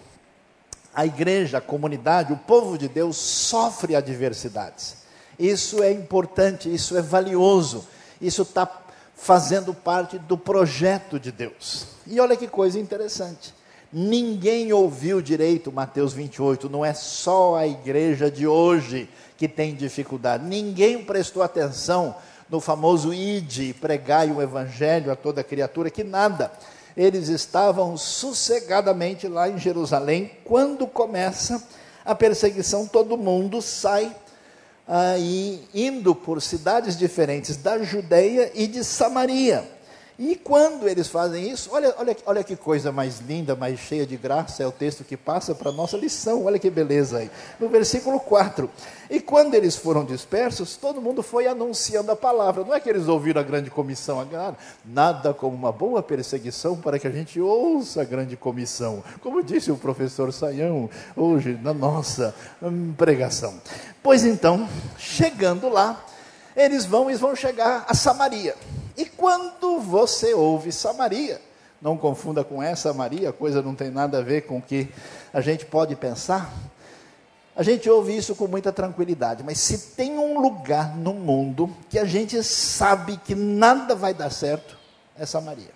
[0.94, 4.98] a igreja, a comunidade, o povo de Deus sofre adversidades.
[5.40, 7.88] Isso é importante, isso é valioso,
[8.22, 8.70] isso está
[9.16, 11.88] fazendo parte do projeto de Deus.
[12.06, 13.54] E olha que coisa interessante.
[13.94, 20.46] Ninguém ouviu direito Mateus 28, não é só a igreja de hoje que tem dificuldade.
[20.46, 22.16] Ninguém prestou atenção
[22.50, 26.52] no famoso ide, pregai o evangelho a toda criatura, que nada.
[26.96, 31.64] Eles estavam sossegadamente lá em Jerusalém, quando começa
[32.04, 34.16] a perseguição, todo mundo sai
[34.88, 39.81] aí indo por cidades diferentes da Judeia e de Samaria.
[40.20, 44.18] E quando eles fazem isso, olha, olha, olha que coisa mais linda, mais cheia de
[44.18, 47.32] graça, é o texto que passa para a nossa lição, olha que beleza aí.
[47.60, 48.70] No versículo 4:
[49.10, 52.64] E quando eles foram dispersos, todo mundo foi anunciando a palavra.
[52.64, 57.00] Não é que eles ouviram a grande comissão, agora, nada como uma boa perseguição para
[57.00, 62.36] que a gente ouça a grande comissão, como disse o professor Saião hoje na nossa
[62.62, 63.56] hum, pregação.
[64.04, 66.04] Pois então, chegando lá,
[66.56, 68.56] eles vão e vão chegar a Samaria.
[68.98, 71.42] E quando você ouve Samaria,
[71.82, 74.88] não confunda com essa Maria, a coisa não tem nada a ver com o que
[75.34, 76.54] a gente pode pensar.
[77.56, 82.00] A gente ouve isso com muita tranquilidade, mas se tem um lugar no mundo que
[82.00, 84.78] a gente sabe que nada vai dar certo,
[85.18, 85.72] é Samaria.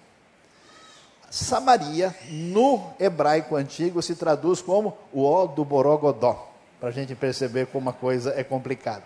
[1.30, 6.50] Samaria, no hebraico antigo, se traduz como o ó do Borogodó.
[6.80, 9.04] para a gente perceber como a coisa é complicada.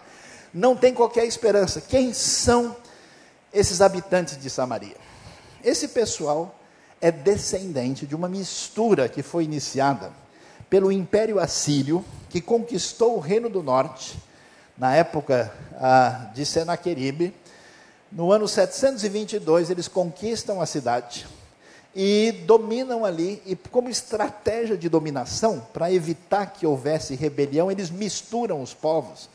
[0.53, 1.81] Não tem qualquer esperança.
[1.81, 2.75] Quem são
[3.53, 4.95] esses habitantes de Samaria?
[5.63, 6.55] Esse pessoal
[7.01, 10.11] é descendente de uma mistura que foi iniciada
[10.69, 14.17] pelo Império Assírio, que conquistou o Reino do Norte,
[14.77, 17.33] na época ah, de Senaqueribe.
[18.11, 21.27] No ano 722, eles conquistam a cidade
[21.95, 28.61] e dominam ali, e como estratégia de dominação, para evitar que houvesse rebelião, eles misturam
[28.61, 29.29] os povos,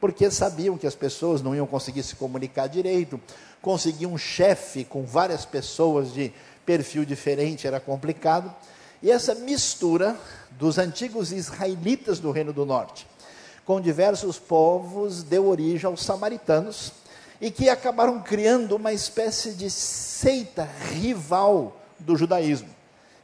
[0.00, 3.20] porque sabiam que as pessoas não iam conseguir se comunicar direito,
[3.62, 6.32] conseguir um chefe com várias pessoas de
[6.64, 8.54] perfil diferente era complicado,
[9.02, 10.16] e essa mistura
[10.50, 13.06] dos antigos israelitas do Reino do Norte
[13.68, 16.90] com diversos povos deu origem aos samaritanos,
[17.38, 22.70] e que acabaram criando uma espécie de seita rival do judaísmo.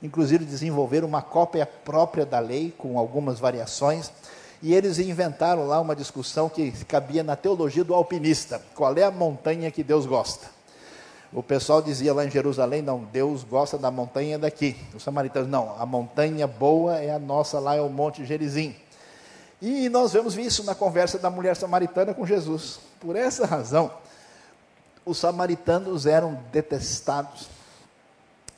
[0.03, 4.12] Inclusive desenvolveram uma cópia própria da lei, com algumas variações,
[4.64, 9.11] e eles inventaram lá uma discussão que cabia na teologia do alpinista: qual é a
[9.11, 10.48] montanha que Deus gosta?
[11.31, 14.74] O pessoal dizia lá em Jerusalém: não, Deus gosta da montanha daqui.
[14.94, 18.74] Os samaritanos: não, a montanha boa é a nossa, lá é o Monte Gerizim.
[19.61, 22.81] E nós vemos isso na conversa da mulher samaritana com Jesus.
[22.98, 23.90] Por essa razão,
[25.05, 27.48] os samaritanos eram detestados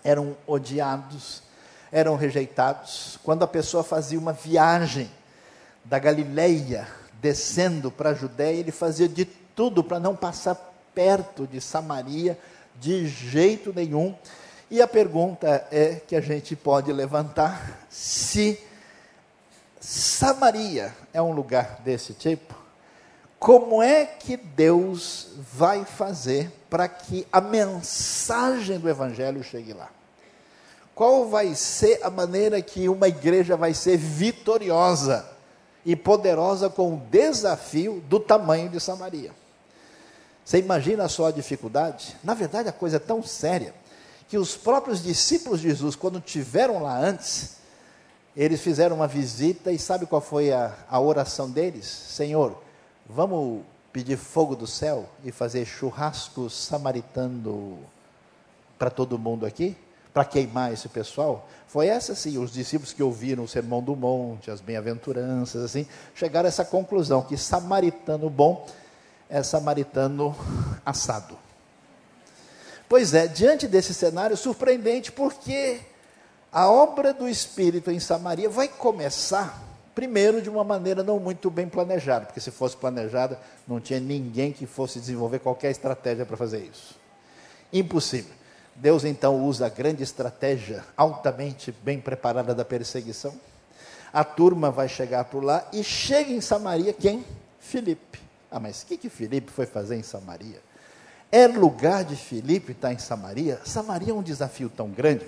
[0.07, 1.43] eram odiados,
[1.91, 3.19] eram rejeitados.
[3.25, 5.11] Quando a pessoa fazia uma viagem
[5.89, 6.87] da Galileia,
[7.21, 10.55] descendo para a Judéia, ele fazia de tudo para não passar
[10.95, 12.39] perto de Samaria
[12.77, 14.15] de jeito nenhum.
[14.71, 18.61] E a pergunta é que a gente pode levantar: se
[19.81, 22.55] Samaria é um lugar desse tipo,
[23.39, 29.91] como é que Deus vai fazer para que a mensagem do Evangelho chegue lá?
[30.97, 35.36] qual vai ser a maneira que uma igreja vai ser vitoriosa
[35.87, 39.31] e poderosa com o desafio do tamanho de Samaria.
[40.45, 42.17] Você imagina só a dificuldade?
[42.25, 43.73] Na verdade, a coisa é tão séria
[44.29, 47.59] que os próprios discípulos de Jesus, quando tiveram lá antes,
[48.37, 51.87] eles fizeram uma visita e sabe qual foi a, a oração deles?
[51.87, 52.61] Senhor,
[53.09, 57.79] vamos pedir fogo do céu e fazer churrasco samaritano
[58.77, 59.77] para todo mundo aqui?
[60.17, 64.51] Para queimar esse pessoal, foi essa sim, os discípulos que ouviram o sermão do monte,
[64.51, 68.67] as bem-aventuranças, assim, chegaram a essa conclusão, que samaritano bom
[69.29, 70.35] é samaritano
[70.87, 71.37] assado.
[72.89, 75.81] Pois é, diante desse cenário surpreendente, porque
[76.51, 79.63] a obra do Espírito em Samaria vai começar,
[79.95, 84.51] primeiro, de uma maneira não muito bem planejada, porque se fosse planejada, não tinha ninguém
[84.51, 86.95] que fosse desenvolver qualquer estratégia para fazer isso.
[87.71, 88.46] Impossível.
[88.77, 93.35] Deus então usa a grande estratégia, altamente bem preparada da perseguição.
[94.13, 97.25] A turma vai chegar por lá e chega em Samaria quem?
[97.59, 98.21] Filipe.
[98.51, 100.61] Ah, mas o que, que Filipe foi fazer em Samaria?
[101.33, 103.61] É lugar de Filipe estar em Samaria?
[103.65, 105.27] Samaria é um desafio tão grande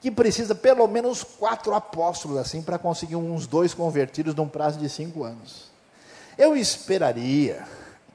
[0.00, 4.88] que precisa pelo menos quatro apóstolos assim para conseguir uns dois convertidos num prazo de
[4.88, 5.70] cinco anos.
[6.38, 7.64] Eu esperaria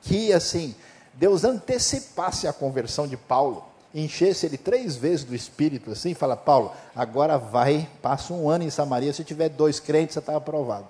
[0.02, 0.74] que assim
[1.14, 6.72] Deus antecipasse a conversão de Paulo enchesse ele três vezes do Espírito assim, fala, Paulo,
[6.96, 10.88] agora vai, passa um ano em Samaria, se tiver dois crentes, você está aprovado.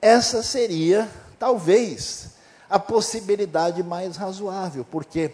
[0.00, 2.30] Essa seria, talvez,
[2.68, 5.32] a possibilidade mais razoável, porque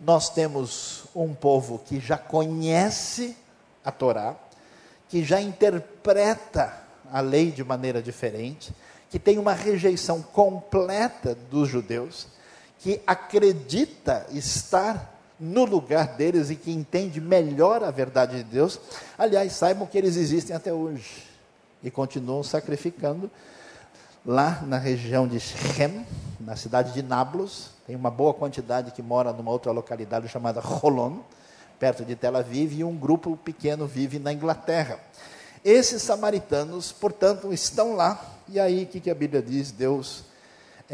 [0.00, 3.36] nós temos um povo que já conhece
[3.84, 4.36] a Torá,
[5.08, 8.72] que já interpreta a lei de maneira diferente,
[9.10, 12.26] que tem uma rejeição completa dos judeus,
[12.78, 15.11] que acredita estar
[15.42, 18.78] no lugar deles e que entende melhor a verdade de Deus.
[19.18, 21.24] Aliás, saibam que eles existem até hoje
[21.82, 23.28] e continuam sacrificando
[24.24, 26.06] lá na região de Shem,
[26.38, 27.70] na cidade de Nablus.
[27.88, 31.18] Tem uma boa quantidade que mora numa outra localidade chamada Holon,
[31.76, 35.00] perto de Tel Aviv, e um grupo pequeno vive na Inglaterra.
[35.64, 38.24] Esses samaritanos, portanto, estão lá.
[38.48, 39.72] E aí, o que, que a Bíblia diz?
[39.72, 40.22] Deus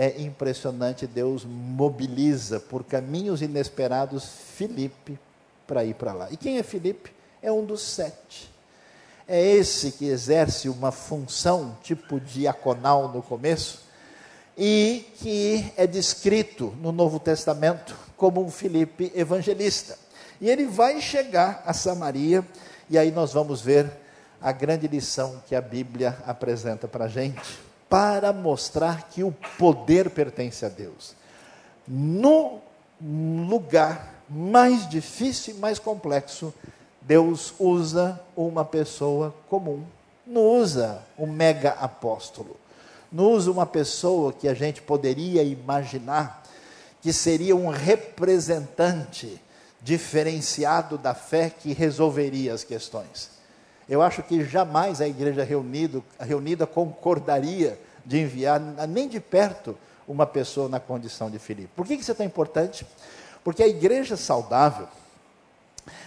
[0.00, 5.18] é impressionante, Deus mobiliza por caminhos inesperados Filipe
[5.66, 6.28] para ir para lá.
[6.30, 7.12] E quem é Filipe?
[7.42, 8.48] É um dos sete.
[9.26, 13.80] É esse que exerce uma função tipo diaconal no começo
[14.56, 19.98] e que é descrito no Novo Testamento como um Filipe evangelista.
[20.40, 22.46] E ele vai chegar a Samaria
[22.88, 23.90] e aí nós vamos ver
[24.40, 30.11] a grande lição que a Bíblia apresenta para a gente para mostrar que o poder
[30.11, 31.14] pertence a Deus.
[31.87, 32.61] No
[33.01, 36.53] lugar mais difícil e mais complexo,
[37.01, 39.83] Deus usa uma pessoa comum,
[40.27, 42.57] não usa um mega apóstolo,
[43.11, 46.42] nos uma pessoa que a gente poderia imaginar
[47.01, 49.40] que seria um representante
[49.81, 53.38] diferenciado da fé que resolveria as questões.
[53.88, 60.27] Eu acho que jamais a igreja reunido, reunida concordaria de enviar nem de perto uma
[60.27, 61.70] pessoa na condição de Filipe.
[61.74, 62.87] Por que isso é tão importante?
[63.42, 64.88] Porque a igreja saudável,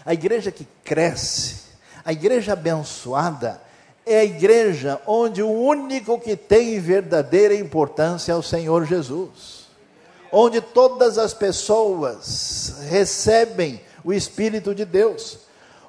[0.06, 1.62] a igreja que cresce,
[2.06, 3.62] a igreja abençoada,
[4.06, 9.62] é a igreja onde o único que tem verdadeira importância é o Senhor Jesus.
[10.32, 15.40] Onde todas as pessoas recebem o Espírito de Deus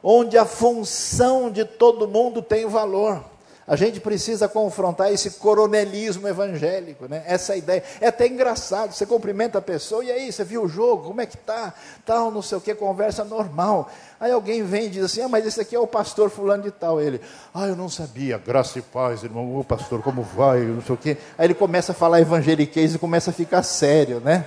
[0.03, 3.33] onde a função de todo mundo tem valor.
[3.65, 7.23] A gente precisa confrontar esse coronelismo evangélico, né?
[7.27, 7.83] Essa ideia.
[8.01, 11.27] É até engraçado, você cumprimenta a pessoa, e aí, você viu o jogo, como é
[11.27, 11.73] que tá?
[12.05, 13.89] Tal, não sei o que, conversa normal.
[14.19, 16.73] Aí alguém vem e diz assim, ah, mas esse aqui é o pastor fulano de
[16.73, 17.01] tal.
[17.01, 17.21] Ele,
[17.55, 20.99] ah, eu não sabia, graça e paz, irmão, o pastor, como vai, não sei o
[20.99, 21.17] quê.
[21.39, 24.45] Aí ele começa a falar evangeliquez e começa a ficar sério, né?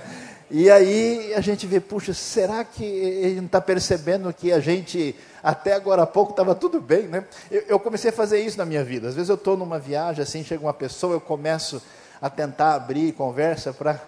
[0.50, 5.14] E aí a gente vê, puxa, será que ele não está percebendo que a gente
[5.42, 7.24] até agora há pouco estava tudo bem, né?
[7.50, 9.08] Eu, eu, comecei a fazer isso na minha vida.
[9.08, 11.82] Às vezes eu estou numa viagem, assim, chega uma pessoa, eu começo
[12.20, 14.00] a tentar abrir conversa para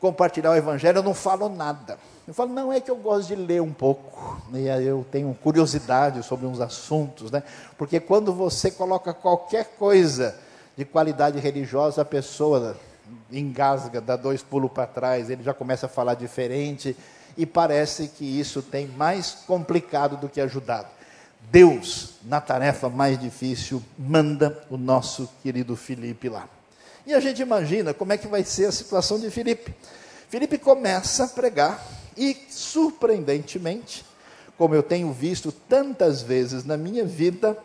[0.00, 1.98] compartilhar o evangelho, eu não falo nada.
[2.26, 5.34] Eu falo, não, é que eu gosto de ler um pouco, e aí eu tenho
[5.42, 7.42] curiosidade sobre uns assuntos, né?
[7.76, 10.34] Porque quando você coloca qualquer coisa
[10.76, 12.76] de qualidade religiosa, a pessoa
[13.30, 16.96] engasga, dá dois pulos para trás, ele já começa a falar diferente,
[17.36, 20.88] e parece que isso tem mais complicado do que ajudado.
[21.50, 26.48] Deus, na tarefa mais difícil, manda o nosso querido Felipe lá.
[27.06, 29.74] E a gente imagina como é que vai ser a situação de Felipe.
[30.28, 31.84] Felipe começa a pregar
[32.16, 34.04] e, surpreendentemente,
[34.56, 37.58] como eu tenho visto tantas vezes na minha vida,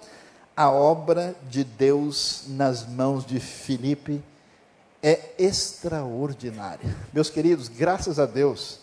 [0.57, 4.21] a obra de Deus nas mãos de Felipe
[5.01, 6.95] é extraordinária.
[7.13, 8.79] Meus queridos, graças a Deus,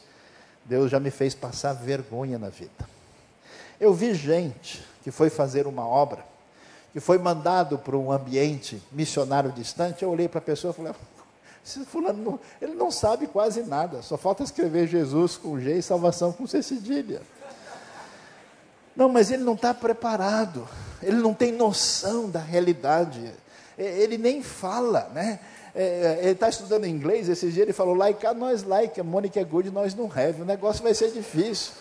[0.64, 2.88] Deus já me fez passar vergonha na vida.
[3.79, 6.24] Eu vi gente que foi fazer uma obra,
[6.92, 10.02] que foi mandado para um ambiente missionário distante.
[10.02, 10.92] Eu olhei para a pessoa e falei:
[11.64, 15.83] esse fulano não, ele não sabe quase nada, só falta escrever Jesus com G e
[15.83, 17.20] salvação com C cedilha.
[18.94, 20.66] Não, mas ele não está preparado,
[21.02, 23.31] ele não tem noção da realidade,
[23.76, 25.38] ele nem fala, né?
[25.79, 29.39] É, é, ele está estudando inglês, esses dias ele falou, like, nós like, a Mônica
[29.39, 30.41] é good, nós não have.
[30.41, 31.73] O negócio vai ser difícil.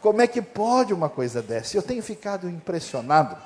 [0.00, 1.76] Como é que pode uma coisa dessa?
[1.76, 3.36] Eu tenho ficado impressionado,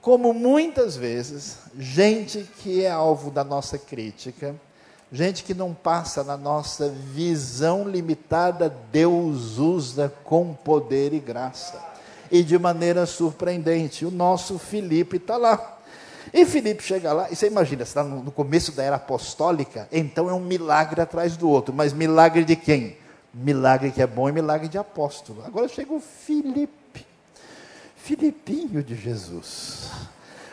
[0.00, 4.56] como muitas vezes, gente que é alvo da nossa crítica,
[5.12, 11.80] gente que não passa na nossa visão limitada, Deus usa com poder e graça.
[12.28, 15.78] E de maneira surpreendente, o nosso Felipe está lá.
[16.32, 20.32] E Filipe chega lá, e você imagina, está no começo da era apostólica, então é
[20.32, 21.74] um milagre atrás do outro.
[21.74, 22.96] Mas milagre de quem?
[23.34, 25.42] Milagre que é bom e milagre de apóstolo.
[25.44, 27.06] Agora chega o Filipe,
[27.96, 29.90] Filipinho de Jesus.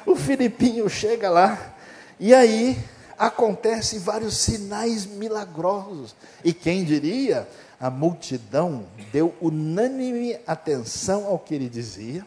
[0.05, 1.75] O Filipinho chega lá,
[2.19, 2.77] e aí
[3.17, 6.13] acontecem vários sinais milagrosos.
[6.43, 7.47] E quem diria?
[7.79, 12.25] A multidão deu unânime atenção ao que ele dizia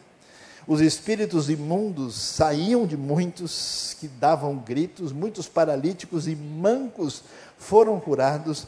[0.67, 7.23] os espíritos imundos saíam de muitos que davam gritos, muitos paralíticos e mancos
[7.57, 8.65] foram curados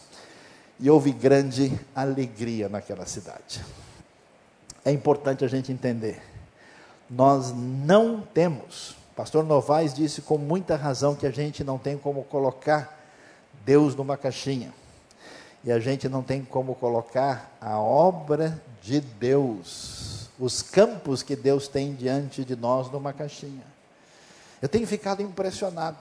[0.80, 3.64] e houve grande alegria naquela cidade.
[4.84, 6.22] É importante a gente entender.
[7.10, 12.24] Nós não temos, pastor Novaes disse com muita razão que a gente não tem como
[12.24, 13.00] colocar
[13.66, 14.74] Deus numa caixinha.
[15.64, 21.68] E a gente não tem como colocar a obra de Deus os campos que Deus
[21.68, 23.64] tem diante de nós numa caixinha.
[24.62, 25.98] Eu tenho ficado impressionado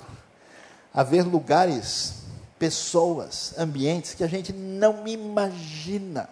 [0.93, 2.23] a ver lugares,
[2.59, 6.29] pessoas, ambientes que a gente não imagina.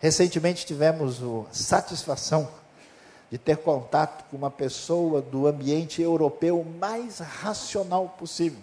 [0.00, 2.48] Recentemente tivemos a satisfação
[3.30, 8.60] de ter contato com uma pessoa do ambiente europeu mais racional possível,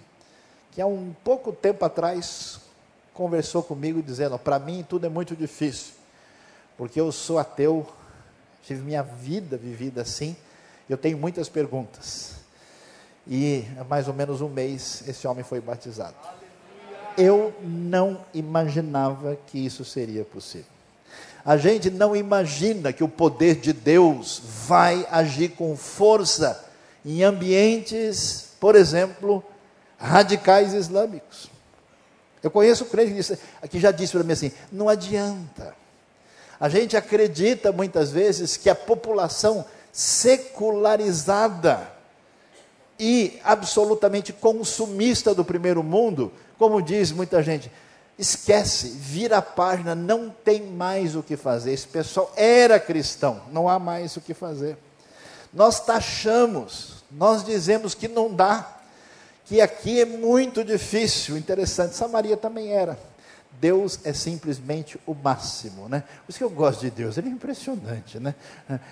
[0.72, 2.60] que há um pouco tempo atrás
[3.14, 6.01] conversou comigo dizendo: para mim tudo é muito difícil
[6.82, 7.88] porque eu sou ateu,
[8.64, 10.36] tive minha vida vivida assim,
[10.90, 12.38] eu tenho muitas perguntas.
[13.28, 16.16] E há mais ou menos um mês esse homem foi batizado.
[17.16, 20.66] Eu não imaginava que isso seria possível.
[21.46, 26.66] A gente não imagina que o poder de Deus vai agir com força
[27.06, 29.44] em ambientes, por exemplo,
[30.00, 31.48] radicais islâmicos.
[32.42, 33.38] Eu conheço crente
[33.70, 35.80] que, já disse para mim assim: não adianta.
[36.62, 41.92] A gente acredita muitas vezes que a população secularizada
[43.00, 47.72] e absolutamente consumista do primeiro mundo, como diz muita gente,
[48.16, 51.74] esquece, vira a página, não tem mais o que fazer.
[51.74, 54.78] Esse pessoal era cristão, não há mais o que fazer.
[55.52, 58.78] Nós taxamos, nós dizemos que não dá,
[59.46, 61.38] que aqui é muito difícil.
[61.38, 63.00] Interessante, Samaria também era.
[63.62, 66.04] Deus é simplesmente o máximo, né?
[66.26, 68.34] Por isso que eu gosto de Deus, ele é impressionante, né?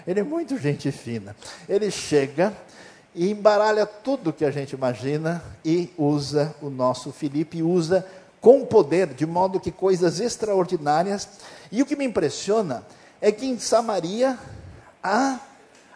[0.06, 1.36] Ele é muito gente fina.
[1.68, 2.56] Ele chega
[3.16, 8.06] e embaralha tudo que a gente imagina e usa o nosso Felipe, usa
[8.40, 11.28] com poder, de modo que coisas extraordinárias.
[11.72, 12.86] E o que me impressiona
[13.20, 14.38] é que em Samaria
[15.02, 15.40] a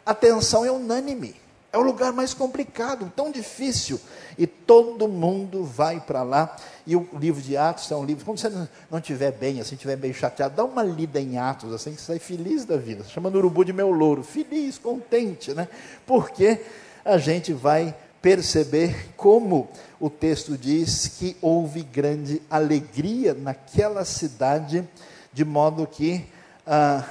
[0.03, 1.42] atenção é unânime.
[1.73, 3.99] É o lugar mais complicado, tão difícil.
[4.37, 6.55] E todo mundo vai para lá.
[6.85, 8.23] E o livro de Atos é um livro.
[8.23, 8.49] Quando você
[8.91, 12.05] não estiver bem, assim, estiver bem chateado, dá uma lida em Atos, assim, que você
[12.05, 13.03] sai feliz da vida.
[13.05, 14.21] Chamando urubu de meu louro.
[14.21, 15.67] Feliz, contente, né?
[16.05, 16.61] Porque
[17.03, 19.67] a gente vai perceber como
[19.99, 24.87] o texto diz que houve grande alegria naquela cidade,
[25.33, 26.23] de modo que
[26.67, 27.03] ah,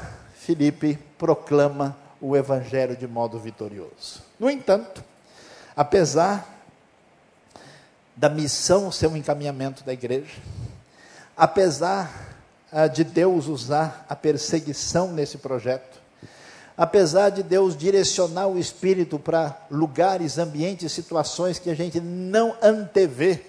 [1.18, 4.22] proclama o evangelho de modo vitorioso.
[4.42, 5.04] No entanto,
[5.76, 6.44] apesar
[8.16, 10.34] da missão ser um encaminhamento da igreja,
[11.36, 12.34] apesar
[12.72, 15.96] ah, de Deus usar a perseguição nesse projeto,
[16.76, 23.42] apesar de Deus direcionar o espírito para lugares, ambientes, situações que a gente não antevê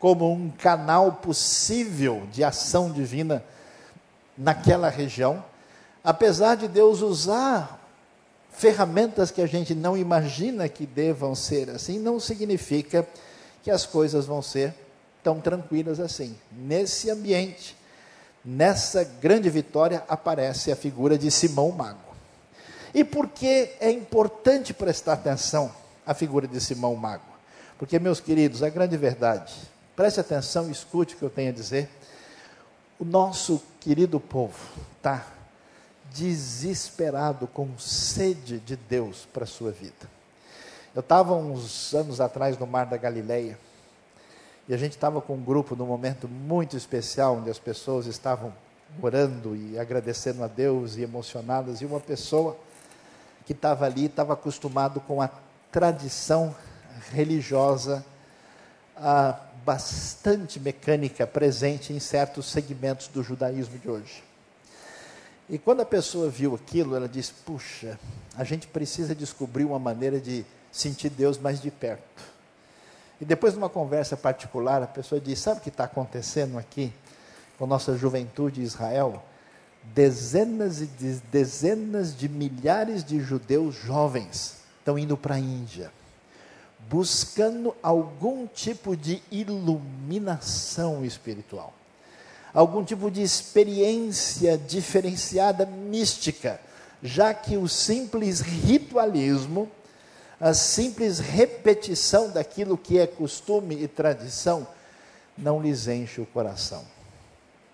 [0.00, 3.40] como um canal possível de ação divina
[4.36, 5.44] naquela região,
[6.02, 7.83] apesar de Deus usar
[8.54, 13.06] ferramentas que a gente não imagina que devam ser assim, não significa
[13.62, 14.74] que as coisas vão ser
[15.22, 16.36] tão tranquilas assim.
[16.52, 17.76] Nesse ambiente,
[18.44, 21.98] nessa grande vitória, aparece a figura de Simão Mago.
[22.94, 25.72] E por que é importante prestar atenção
[26.06, 27.24] à figura de Simão Mago?
[27.76, 29.52] Porque, meus queridos, a grande verdade,
[29.96, 31.88] preste atenção escute o que eu tenho a dizer.
[33.00, 34.56] O nosso querido povo
[34.96, 35.26] está
[36.14, 40.08] desesperado, com sede de Deus para a sua vida.
[40.94, 43.58] Eu estava uns anos atrás no Mar da Galileia,
[44.68, 48.54] e a gente estava com um grupo num momento muito especial, onde as pessoas estavam
[49.02, 52.56] orando e agradecendo a Deus e emocionadas, e uma pessoa
[53.44, 55.28] que estava ali estava acostumado com a
[55.70, 56.54] tradição
[57.10, 58.04] religiosa
[58.96, 64.22] ah, bastante mecânica presente em certos segmentos do judaísmo de hoje.
[65.48, 67.98] E quando a pessoa viu aquilo, ela disse: Puxa,
[68.36, 72.22] a gente precisa descobrir uma maneira de sentir Deus mais de perto.
[73.20, 76.92] E depois de uma conversa particular, a pessoa disse: Sabe o que está acontecendo aqui
[77.58, 79.22] com nossa juventude em Israel?
[79.94, 80.86] Dezenas e
[81.30, 85.92] dezenas de milhares de judeus jovens estão indo para a Índia,
[86.88, 91.74] buscando algum tipo de iluminação espiritual
[92.54, 96.60] algum tipo de experiência diferenciada mística,
[97.02, 99.68] já que o simples ritualismo,
[100.40, 104.66] a simples repetição daquilo que é costume e tradição,
[105.36, 106.84] não lhes enche o coração.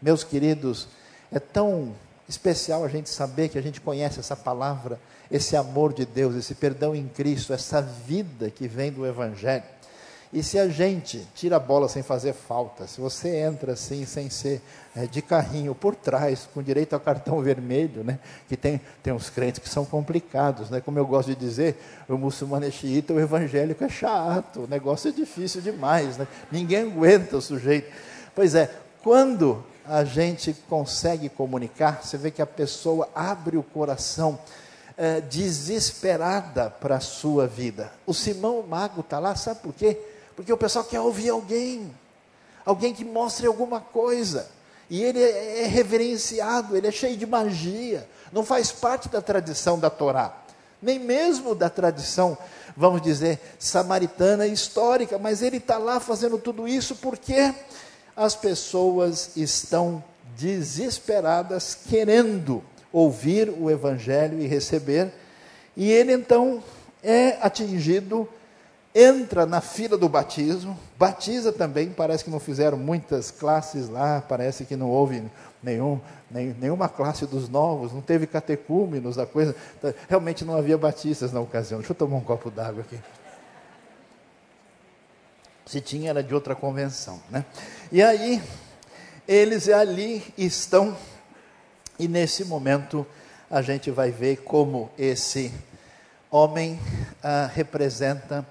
[0.01, 0.89] Meus queridos,
[1.31, 1.95] é tão
[2.27, 4.99] especial a gente saber que a gente conhece essa palavra,
[5.31, 9.65] esse amor de Deus, esse perdão em Cristo, essa vida que vem do Evangelho.
[10.33, 14.31] E se a gente tira a bola sem fazer falta, se você entra assim, sem
[14.31, 14.63] ser
[14.95, 18.21] é, de carrinho por trás, com direito a cartão vermelho, né?
[18.49, 20.81] que tem, tem uns crentes que são complicados, né?
[20.81, 21.77] como eu gosto de dizer,
[22.09, 26.29] o muçulmano é xiita, o evangélico é chato, o negócio é difícil demais, né?
[26.53, 27.91] ninguém aguenta o sujeito.
[28.33, 28.71] Pois é,
[29.03, 34.39] quando a gente consegue comunicar, você vê que a pessoa abre o coração
[34.97, 37.91] é, desesperada para a sua vida.
[38.07, 39.99] O Simão Mago está lá, sabe por quê?
[40.41, 41.95] Porque o pessoal quer ouvir alguém,
[42.65, 44.49] alguém que mostre alguma coisa.
[44.89, 49.79] E ele é, é reverenciado, ele é cheio de magia, não faz parte da tradição
[49.79, 50.35] da Torá,
[50.81, 52.39] nem mesmo da tradição,
[52.75, 57.55] vamos dizer, samaritana histórica, mas ele está lá fazendo tudo isso porque
[58.17, 60.03] as pessoas estão
[60.39, 65.13] desesperadas, querendo ouvir o Evangelho e receber,
[65.77, 66.65] e ele então
[67.03, 68.27] é atingido
[68.95, 74.65] entra na fila do batismo, batiza também, parece que não fizeram muitas classes lá, parece
[74.65, 75.23] que não houve
[75.63, 79.55] nenhum, nem, nenhuma classe dos novos, não teve catecúmenos, a coisa,
[80.09, 81.79] realmente não havia batistas na ocasião.
[81.79, 82.99] Deixa eu tomar um copo d'água aqui.
[85.67, 87.45] Se tinha, era de outra convenção, né?
[87.93, 88.43] E aí,
[89.29, 90.97] eles ali estão,
[91.97, 93.07] e nesse momento
[93.49, 95.53] a gente vai ver como esse
[96.29, 96.81] homem
[97.23, 98.45] ah, representa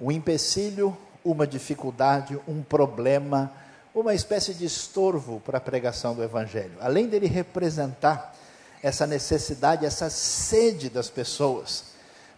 [0.00, 3.52] um empecilho, uma dificuldade, um problema,
[3.94, 6.72] uma espécie de estorvo para a pregação do Evangelho.
[6.80, 8.34] Além dele representar
[8.82, 11.84] essa necessidade, essa sede das pessoas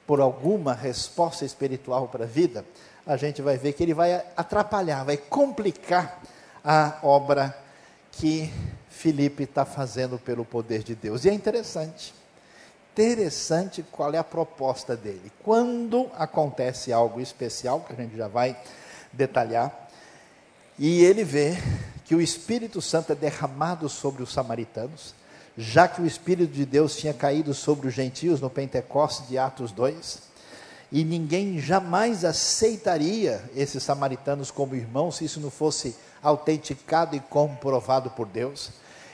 [0.07, 2.65] por alguma resposta espiritual para a vida,
[3.07, 6.23] a gente vai ver que ele vai atrapalhar, vai complicar
[6.65, 7.57] a obra
[8.13, 8.53] que
[8.89, 11.25] Filipe está fazendo pelo poder de Deus.
[11.25, 12.15] E é interessante,
[12.99, 15.31] interessante qual é a proposta dele.
[15.45, 18.59] Quando acontece algo especial, que a gente já vai
[19.13, 19.89] detalhar,
[20.77, 21.57] e ele vê
[22.05, 25.15] que o Espírito Santo é derramado sobre os samaritanos,
[25.57, 29.71] já que o Espírito de Deus tinha caído sobre os gentios no Pentecostes de Atos
[29.71, 30.23] 2,
[30.91, 38.11] e ninguém jamais aceitaria esses samaritanos como irmãos se isso não fosse autenticado e comprovado
[38.11, 38.71] por Deus.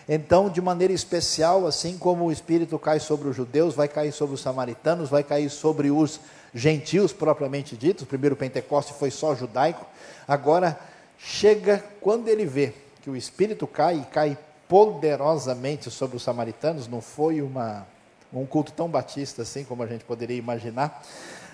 [0.08, 4.34] Então, de maneira especial, assim como o Espírito cai sobre os judeus, vai cair sobre
[4.34, 6.20] os samaritanos, vai cair sobre os
[6.54, 8.04] gentios propriamente ditos.
[8.04, 9.86] O primeiro Pentecoste foi só judaico.
[10.28, 10.78] Agora,
[11.18, 14.38] chega quando ele vê que o Espírito cai e cai
[14.68, 17.86] poderosamente sobre os samaritanos, não foi uma,
[18.32, 21.02] um culto tão batista assim como a gente poderia imaginar.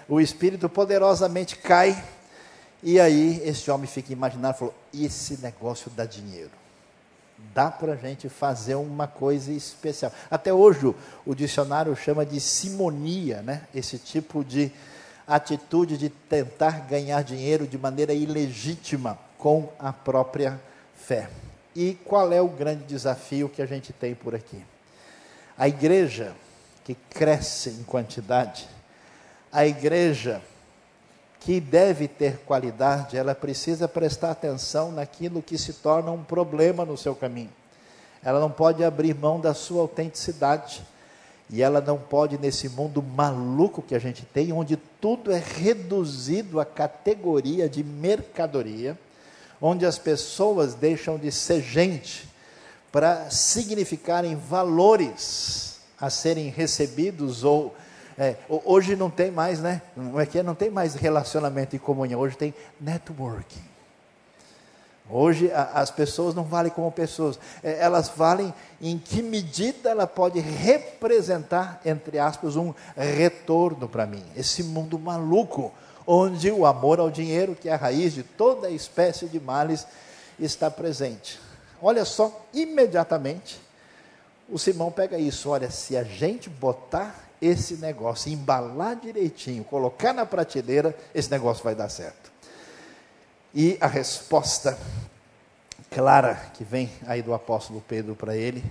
[0.08, 2.02] O Espírito poderosamente cai
[2.82, 6.59] e aí esse homem fica imaginando, falou: esse negócio dá dinheiro.
[7.54, 10.12] Dá para a gente fazer uma coisa especial.
[10.30, 10.94] Até hoje o,
[11.26, 13.62] o dicionário chama de simonia, né?
[13.74, 14.72] Esse tipo de
[15.26, 20.60] atitude de tentar ganhar dinheiro de maneira ilegítima com a própria
[20.94, 21.28] fé.
[21.74, 24.62] E qual é o grande desafio que a gente tem por aqui?
[25.56, 26.34] A igreja
[26.84, 28.68] que cresce em quantidade,
[29.52, 30.42] a igreja
[31.40, 36.98] que deve ter qualidade, ela precisa prestar atenção naquilo que se torna um problema no
[36.98, 37.50] seu caminho.
[38.22, 40.82] Ela não pode abrir mão da sua autenticidade.
[41.52, 46.60] E ela não pode, nesse mundo maluco que a gente tem, onde tudo é reduzido
[46.60, 48.96] à categoria de mercadoria,
[49.60, 52.28] onde as pessoas deixam de ser gente
[52.92, 57.74] para significarem valores a serem recebidos ou
[58.20, 59.80] é, hoje não tem mais, né?
[59.96, 63.64] Não é que não tem mais relacionamento e comunhão, hoje tem networking.
[65.08, 70.06] Hoje a, as pessoas não valem como pessoas, é, elas valem em que medida ela
[70.06, 74.22] pode representar, entre aspas, um retorno para mim.
[74.36, 75.72] Esse mundo maluco,
[76.06, 79.86] onde o amor ao dinheiro, que é a raiz de toda espécie de males,
[80.38, 81.40] está presente.
[81.80, 83.58] Olha só, imediatamente,
[84.46, 85.48] o Simão pega isso.
[85.48, 91.74] Olha, se a gente botar esse negócio, embalar direitinho, colocar na prateleira, esse negócio vai
[91.74, 92.30] dar certo.
[93.54, 94.78] E a resposta
[95.90, 98.62] clara que vem aí do apóstolo Pedro para ele,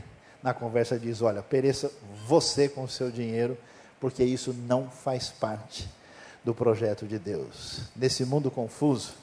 [0.41, 1.91] na conversa diz: Olha, pereça
[2.28, 3.57] você com o seu dinheiro,
[3.99, 5.89] porque isso não faz parte
[6.43, 7.82] do projeto de Deus.
[7.95, 9.13] Nesse mundo confuso,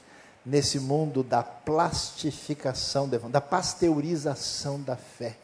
[0.45, 5.35] nesse mundo da plastificação, da pasteurização da fé,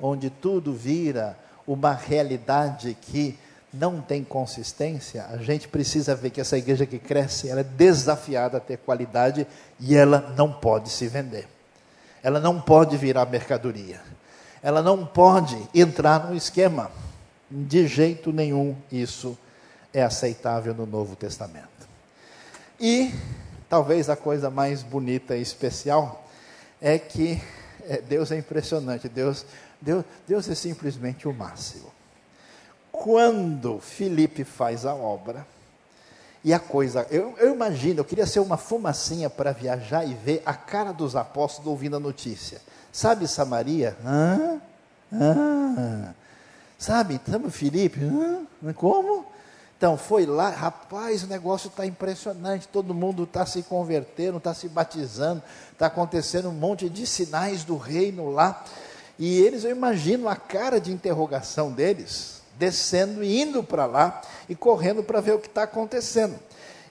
[0.00, 1.36] onde tudo vira
[1.68, 3.38] uma realidade que
[3.70, 8.56] não tem consistência, a gente precisa ver que essa igreja que cresce, ela é desafiada
[8.56, 9.46] a ter qualidade
[9.78, 11.46] e ela não pode se vender.
[12.22, 14.00] Ela não pode virar mercadoria.
[14.62, 16.90] Ela não pode entrar no esquema.
[17.50, 19.38] De jeito nenhum isso
[19.92, 21.68] é aceitável no Novo Testamento.
[22.80, 23.12] E
[23.68, 26.26] talvez a coisa mais bonita e especial
[26.80, 27.40] é que
[27.88, 29.08] é, Deus é impressionante.
[29.08, 29.44] Deus
[29.80, 31.92] Deus, Deus é simplesmente o máximo.
[32.90, 35.46] Quando Felipe faz a obra,
[36.42, 40.42] e a coisa, eu, eu imagino, eu queria ser uma fumacinha para viajar e ver
[40.46, 42.60] a cara dos apóstolos ouvindo a notícia.
[42.92, 43.96] Sabe Samaria?
[44.04, 44.60] Hã?
[45.12, 46.14] Hã?
[46.78, 48.00] Sabe, sabe Felipe?
[48.02, 48.72] Hã?
[48.74, 49.26] Como?
[49.78, 54.68] Então, foi lá, rapaz, o negócio está impressionante, todo mundo está se convertendo, está se
[54.68, 55.40] batizando,
[55.72, 58.64] está acontecendo um monte de sinais do reino lá.
[59.16, 64.56] E eles, eu imagino a cara de interrogação deles, descendo e indo para lá e
[64.56, 66.34] correndo para ver o que está acontecendo.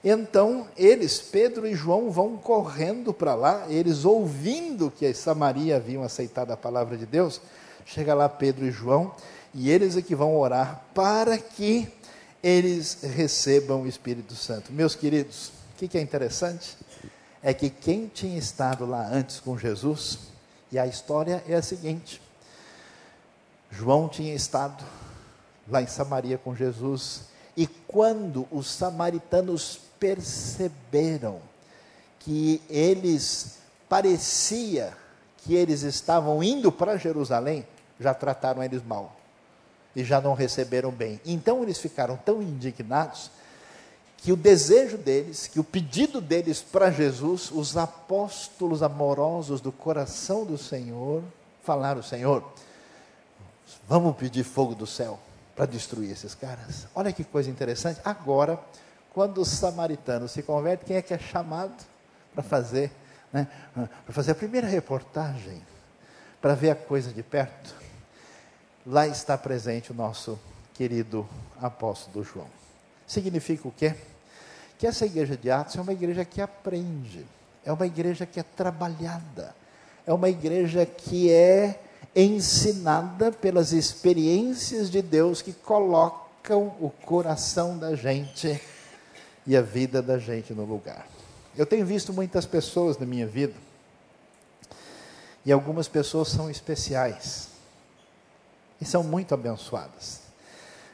[0.02, 6.02] Então, eles, Pedro e João, vão correndo para lá, eles ouvindo que a Samaria haviam
[6.02, 7.38] aceitado a palavra de Deus.
[7.84, 9.12] Chega lá Pedro e João,
[9.52, 11.97] e eles é que vão orar para que
[12.42, 14.72] eles recebam o Espírito Santo.
[14.72, 16.76] Meus queridos, o que, é interessante?
[17.42, 20.18] É que quem tinha estado lá antes com Jesus,
[20.70, 22.20] e a história é a seguinte:
[23.70, 24.84] João tinha estado
[25.68, 27.22] lá em Samaria com Jesus,
[27.56, 31.40] e quando os samaritanos perceberam
[32.20, 33.58] que eles
[33.88, 34.96] parecia
[35.38, 37.66] que eles estavam indo para Jerusalém,
[37.98, 39.17] já trataram eles mal
[39.94, 41.20] e já não receberam bem.
[41.24, 43.30] Então eles ficaram tão indignados
[44.18, 50.44] que o desejo deles, que o pedido deles para Jesus, os apóstolos amorosos do coração
[50.44, 51.22] do Senhor,
[51.62, 52.44] falaram: Senhor,
[53.88, 55.18] vamos pedir fogo do céu
[55.54, 56.86] para destruir esses caras.
[56.94, 58.00] Olha que coisa interessante.
[58.04, 58.58] Agora,
[59.12, 61.74] quando os samaritanos se convertem, quem é que é chamado
[62.32, 62.92] para fazer,
[63.32, 65.62] né, para fazer a primeira reportagem,
[66.40, 67.74] para ver a coisa de perto?
[68.86, 70.38] Lá está presente o nosso
[70.74, 71.28] querido
[71.60, 72.46] apóstolo João.
[73.06, 73.94] Significa o quê?
[74.78, 77.26] Que essa igreja de Atos é uma igreja que aprende,
[77.64, 79.54] é uma igreja que é trabalhada,
[80.06, 81.80] é uma igreja que é
[82.14, 88.60] ensinada pelas experiências de Deus que colocam o coração da gente
[89.46, 91.06] e a vida da gente no lugar.
[91.56, 93.54] Eu tenho visto muitas pessoas na minha vida,
[95.44, 97.47] e algumas pessoas são especiais,
[98.80, 100.20] e são muito abençoadas.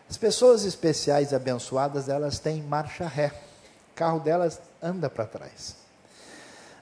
[0.09, 3.32] As pessoas especiais abençoadas, elas têm marcha ré.
[3.93, 5.76] O carro delas anda para trás.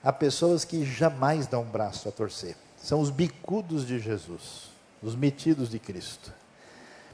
[0.03, 2.57] Há pessoas que jamais dão um braço a torcer.
[2.77, 6.33] São os bicudos de Jesus, os metidos de Cristo.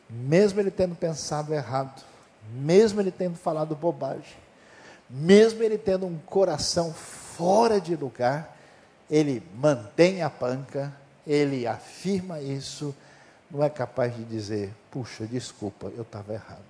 [0.09, 2.03] Mesmo ele tendo pensado errado,
[2.51, 4.37] mesmo ele tendo falado bobagem,
[5.11, 8.57] mesmo ele tendo um coração fora de lugar,
[9.11, 10.95] ele mantém a panca,
[11.27, 12.95] ele afirma isso,
[13.51, 16.63] não é capaz de dizer, puxa, desculpa, eu estava errado.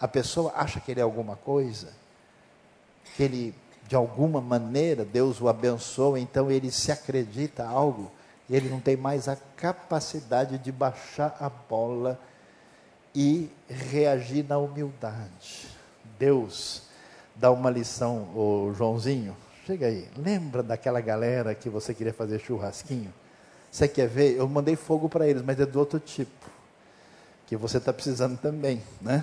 [0.00, 1.92] A pessoa acha que ele é alguma coisa,
[3.14, 3.54] que ele,
[3.86, 8.10] de alguma maneira, Deus o abençoa, então ele se acredita algo,
[8.48, 12.18] e ele não tem mais a capacidade de baixar a bola
[13.14, 15.68] e reagir na humildade.
[16.18, 16.82] Deus
[17.34, 19.36] dá uma lição, o Joãozinho,
[19.66, 23.12] chega aí, lembra daquela galera que você queria fazer churrasquinho?
[23.76, 24.38] Você quer ver?
[24.38, 26.46] Eu mandei fogo para eles, mas é do outro tipo.
[27.46, 29.22] Que você está precisando também, né?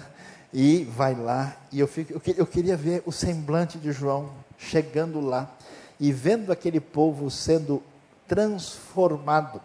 [0.54, 5.20] E vai lá, e eu, fico, eu, eu queria ver o semblante de João chegando
[5.20, 5.52] lá
[6.00, 7.82] e vendo aquele povo sendo
[8.28, 9.60] transformado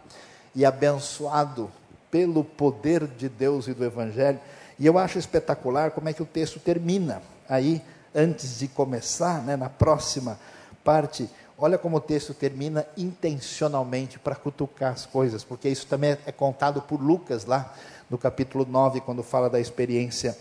[0.55, 1.71] e abençoado
[2.11, 4.41] pelo poder de Deus e do Evangelho.
[4.79, 7.21] E eu acho espetacular como é que o texto termina.
[7.47, 7.83] Aí,
[8.15, 10.39] antes de começar, né, na próxima
[10.83, 11.29] parte,
[11.61, 16.81] Olha como o texto termina intencionalmente para cutucar as coisas, porque isso também é contado
[16.81, 17.75] por Lucas lá
[18.09, 20.39] no capítulo 9, quando fala da experiência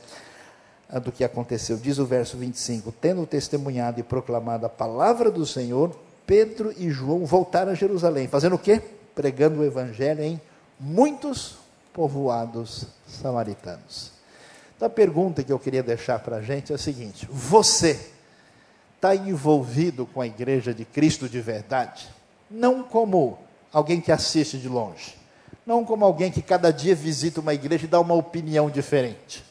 [0.88, 1.76] ah, do que aconteceu.
[1.76, 5.98] Diz o verso 25: Tendo testemunhado e proclamado a palavra do Senhor,
[6.28, 8.80] Pedro e João voltaram a Jerusalém, fazendo o quê?
[9.16, 10.40] Pregando o evangelho em
[10.80, 11.58] muitos
[11.94, 14.12] povoados samaritanos.
[14.76, 18.17] Então a pergunta que eu queria deixar para a gente é a seguinte: você
[18.98, 22.10] está envolvido com a igreja de Cristo de verdade,
[22.50, 23.38] não como
[23.72, 25.16] alguém que assiste de longe,
[25.66, 29.46] não como alguém que cada dia visita uma igreja e dá uma opinião diferente,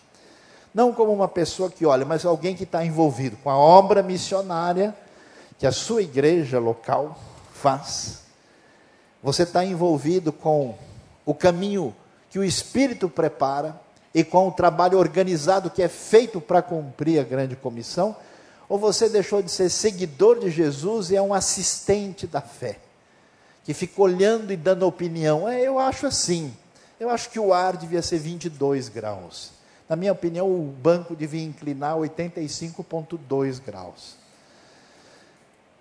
[0.74, 4.94] não como uma pessoa que olha, mas alguém que está envolvido com a obra missionária
[5.58, 7.16] que a sua igreja local
[7.54, 8.24] faz.
[9.22, 10.74] Você está envolvido com
[11.24, 11.94] o caminho
[12.28, 13.80] que o Espírito prepara
[14.12, 18.16] e com o trabalho organizado que é feito para cumprir a grande comissão
[18.68, 22.78] ou você deixou de ser seguidor de Jesus e é um assistente da fé,
[23.64, 25.48] que fica olhando e dando opinião?
[25.48, 26.54] É, eu acho assim.
[26.98, 29.50] Eu acho que o ar devia ser 22 graus.
[29.88, 34.16] Na minha opinião, o banco devia inclinar 85,2 graus.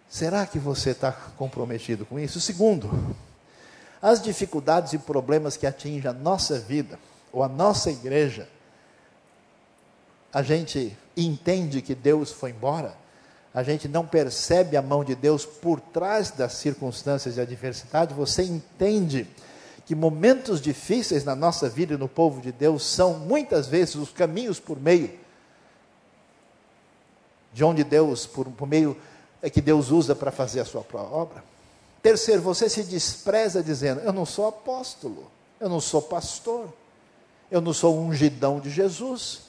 [0.09, 2.39] Será que você está comprometido com isso?
[2.39, 3.15] Segundo,
[4.01, 6.99] as dificuldades e problemas que atingem a nossa vida,
[7.33, 8.47] ou a nossa igreja,
[10.35, 12.93] a gente entende que Deus foi embora,
[13.53, 18.43] a gente não percebe a mão de Deus por trás das circunstâncias de adversidade, você
[18.43, 19.25] entende
[19.85, 24.09] que momentos difíceis na nossa vida e no povo de Deus são muitas vezes os
[24.09, 25.09] caminhos por meio
[27.53, 28.97] de onde Deus, por, por meio
[29.41, 31.43] é que Deus usa para fazer a sua própria obra.
[32.03, 35.31] Terceiro, você se despreza dizendo: Eu não sou apóstolo,
[35.61, 36.73] eu não sou pastor,
[37.49, 39.44] eu não sou ungidão de Jesus,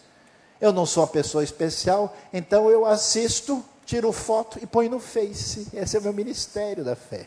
[0.61, 5.69] eu não sou uma pessoa especial, então eu assisto, tiro foto e ponho no Face.
[5.73, 7.27] Esse é o meu ministério da fé.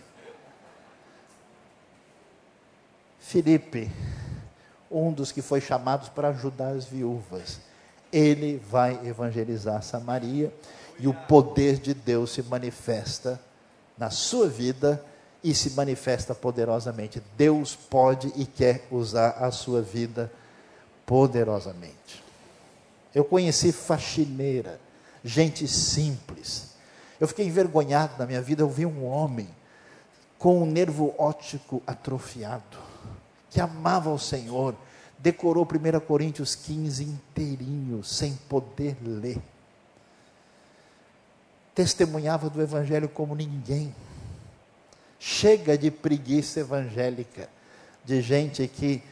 [3.19, 3.91] Felipe,
[4.89, 7.59] um dos que foi chamados para ajudar as viúvas,
[8.11, 10.51] ele vai evangelizar Samaria
[10.97, 13.39] e o poder de Deus se manifesta
[13.97, 15.03] na sua vida
[15.43, 17.21] e se manifesta poderosamente.
[17.37, 20.31] Deus pode e quer usar a sua vida
[21.05, 22.28] poderosamente.
[23.13, 24.79] Eu conheci faxineira,
[25.23, 26.69] gente simples.
[27.19, 28.61] Eu fiquei envergonhado na minha vida.
[28.61, 29.49] Eu vi um homem
[30.37, 32.77] com um nervo óptico atrofiado,
[33.49, 34.75] que amava o Senhor,
[35.17, 39.37] decorou 1 Coríntios 15 inteirinho, sem poder ler.
[41.75, 43.93] Testemunhava do Evangelho como ninguém.
[45.19, 47.49] Chega de preguiça evangélica,
[48.05, 49.03] de gente que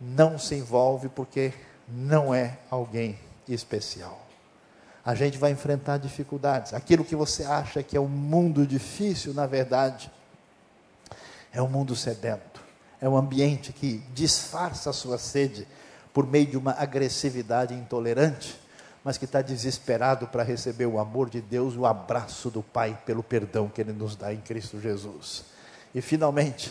[0.00, 1.52] não se envolve porque
[1.86, 3.18] não é alguém
[3.54, 4.26] especial.
[5.04, 6.74] A gente vai enfrentar dificuldades.
[6.74, 10.10] Aquilo que você acha que é um mundo difícil, na verdade,
[11.52, 12.60] é um mundo sedento.
[13.00, 15.66] É um ambiente que disfarça a sua sede
[16.12, 18.58] por meio de uma agressividade intolerante,
[19.02, 23.22] mas que está desesperado para receber o amor de Deus, o abraço do Pai pelo
[23.22, 25.44] perdão que Ele nos dá em Cristo Jesus.
[25.94, 26.70] E finalmente,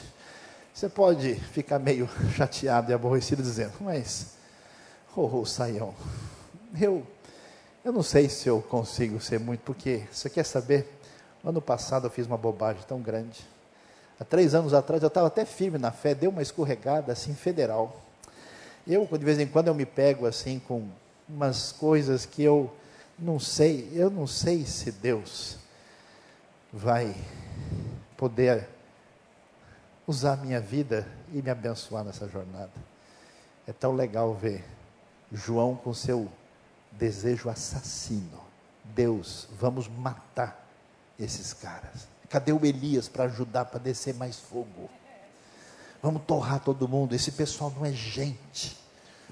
[0.74, 2.08] você pode ficar meio
[2.38, 4.34] chateado e aborrecido dizendo, mas,
[5.16, 5.96] oh, oh Saião,
[6.80, 7.05] eu,
[7.84, 10.88] eu não sei se eu consigo ser muito, porque você quer saber?
[11.43, 13.39] Ano passado eu fiz uma bobagem tão grande.
[14.20, 18.01] Há três anos atrás eu estava até firme na fé, deu uma escorregada assim federal.
[18.86, 20.88] Eu, de vez em quando, eu me pego assim com
[21.28, 22.72] umas coisas que eu
[23.17, 25.57] não sei, eu não sei se Deus
[26.72, 27.15] vai
[28.17, 28.67] poder
[30.07, 32.72] usar minha vida e me abençoar nessa jornada.
[33.67, 34.63] É tão legal ver
[35.32, 36.28] João com seu
[36.92, 38.40] desejo assassino.
[38.84, 40.68] Deus, vamos matar
[41.18, 42.08] esses caras.
[42.30, 44.90] Cadê o Elias para ajudar para descer mais fogo?
[46.02, 47.14] Vamos torrar todo mundo.
[47.14, 48.78] Esse pessoal não é gente.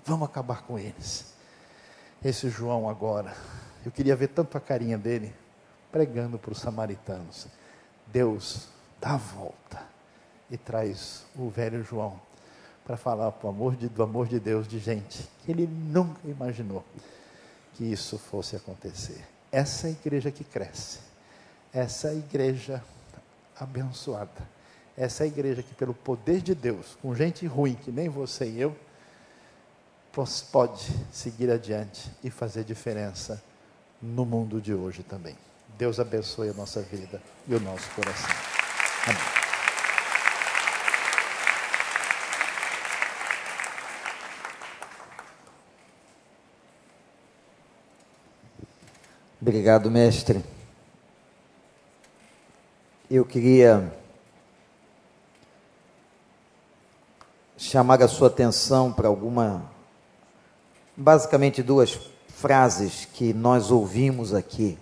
[0.05, 1.33] Vamos acabar com eles.
[2.23, 3.35] Esse João agora,
[3.85, 5.33] eu queria ver tanto a carinha dele
[5.91, 7.47] pregando para os samaritanos.
[8.07, 8.67] Deus
[8.99, 9.81] dá a volta
[10.49, 12.19] e traz o velho João
[12.85, 16.83] para falar do amor, de, do amor de Deus de gente que ele nunca imaginou
[17.77, 19.23] que isso fosse acontecer.
[19.51, 20.99] Essa é igreja que cresce,
[21.71, 22.83] essa é igreja
[23.57, 24.49] abençoada,
[24.97, 28.59] essa é igreja que, pelo poder de Deus, com gente ruim que nem você e
[28.59, 28.75] eu,
[30.51, 33.41] pode seguir adiante e fazer diferença
[34.01, 35.37] no mundo de hoje também.
[35.77, 38.35] Deus abençoe a nossa vida e o nosso coração.
[39.05, 39.36] Amém.
[49.47, 50.43] Obrigado, mestre.
[53.09, 53.93] Eu queria
[57.55, 59.71] chamar a sua atenção para alguma,
[60.97, 64.77] basicamente duas frases que nós ouvimos aqui.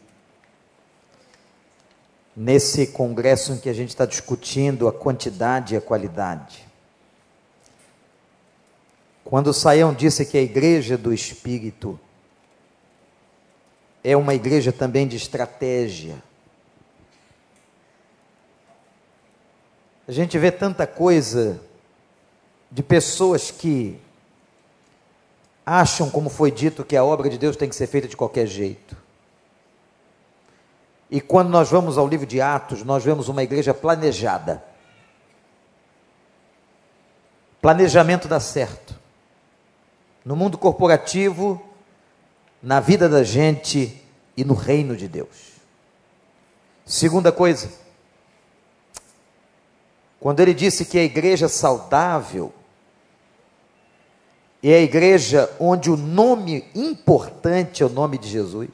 [2.36, 6.66] Nesse congresso em que a gente está discutindo a quantidade e a qualidade.
[9.24, 11.99] Quando Saião disse que a igreja do Espírito
[14.07, 16.21] é uma igreja também de estratégia.
[20.07, 21.59] A gente vê tanta coisa
[22.69, 23.99] de pessoas que
[25.65, 28.45] acham, como foi dito, que a obra de Deus tem que ser feita de qualquer
[28.45, 28.95] jeito.
[31.09, 34.63] E quando nós vamos ao livro de Atos, nós vemos uma igreja planejada.
[37.59, 38.93] Planejamento dá certo.
[40.23, 41.59] No mundo corporativo,
[42.66, 44.01] na vida da gente
[44.36, 45.51] e no reino de Deus.
[46.84, 47.70] Segunda coisa,
[50.20, 52.51] quando ele disse que a igreja saudável
[54.63, 58.72] é a igreja onde o nome importante é o nome de Jesus.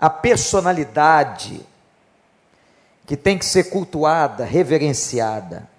[0.00, 1.64] A personalidade
[3.06, 5.70] que tem que ser cultuada, reverenciada,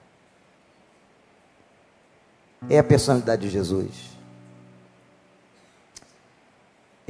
[2.70, 4.11] é a personalidade de Jesus.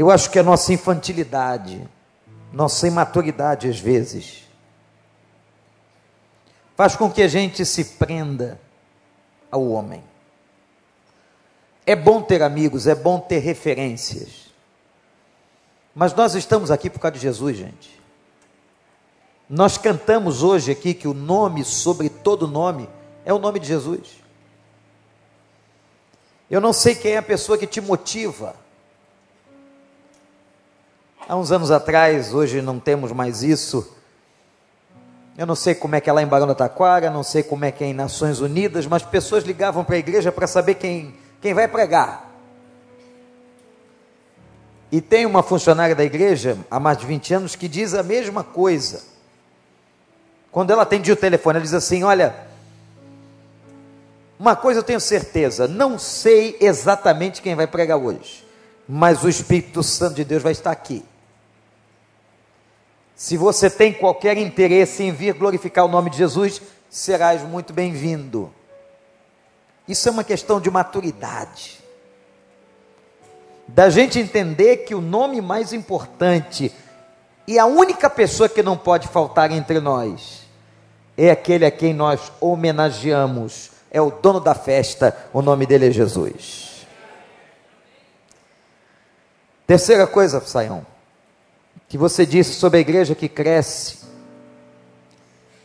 [0.01, 1.87] Eu acho que a nossa infantilidade,
[2.51, 4.47] nossa imaturidade às vezes,
[6.75, 8.59] faz com que a gente se prenda
[9.51, 10.03] ao homem.
[11.85, 14.51] É bom ter amigos, é bom ter referências.
[15.93, 18.01] Mas nós estamos aqui por causa de Jesus, gente.
[19.47, 22.89] Nós cantamos hoje aqui que o nome sobre todo nome
[23.23, 24.19] é o nome de Jesus.
[26.49, 28.55] Eu não sei quem é a pessoa que te motiva
[31.27, 33.95] Há uns anos atrás, hoje não temos mais isso.
[35.37, 37.63] Eu não sei como é que é lá em Barão da Taquara, não sei como
[37.63, 41.15] é que é em Nações Unidas, mas pessoas ligavam para a igreja para saber quem,
[41.39, 42.29] quem vai pregar.
[44.91, 48.43] E tem uma funcionária da igreja, há mais de 20 anos, que diz a mesma
[48.43, 49.03] coisa.
[50.51, 52.35] Quando ela atendia o telefone, ela diz assim: Olha,
[54.37, 58.45] uma coisa eu tenho certeza, não sei exatamente quem vai pregar hoje,
[58.85, 61.05] mas o Espírito Santo de Deus vai estar aqui.
[63.21, 66.59] Se você tem qualquer interesse em vir glorificar o nome de Jesus,
[66.89, 68.51] serás muito bem-vindo.
[69.87, 71.79] Isso é uma questão de maturidade.
[73.67, 76.73] Da gente entender que o nome mais importante
[77.47, 80.41] e a única pessoa que não pode faltar entre nós
[81.15, 85.91] é aquele a quem nós homenageamos, é o dono da festa, o nome dele é
[85.91, 86.87] Jesus.
[89.67, 90.83] Terceira coisa, Saião,
[91.91, 93.97] que você disse sobre a igreja que cresce,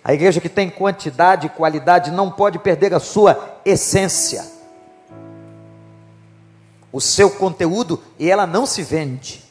[0.03, 4.45] a igreja que tem quantidade e qualidade não pode perder a sua essência,
[6.91, 9.45] o seu conteúdo, e ela não se vende.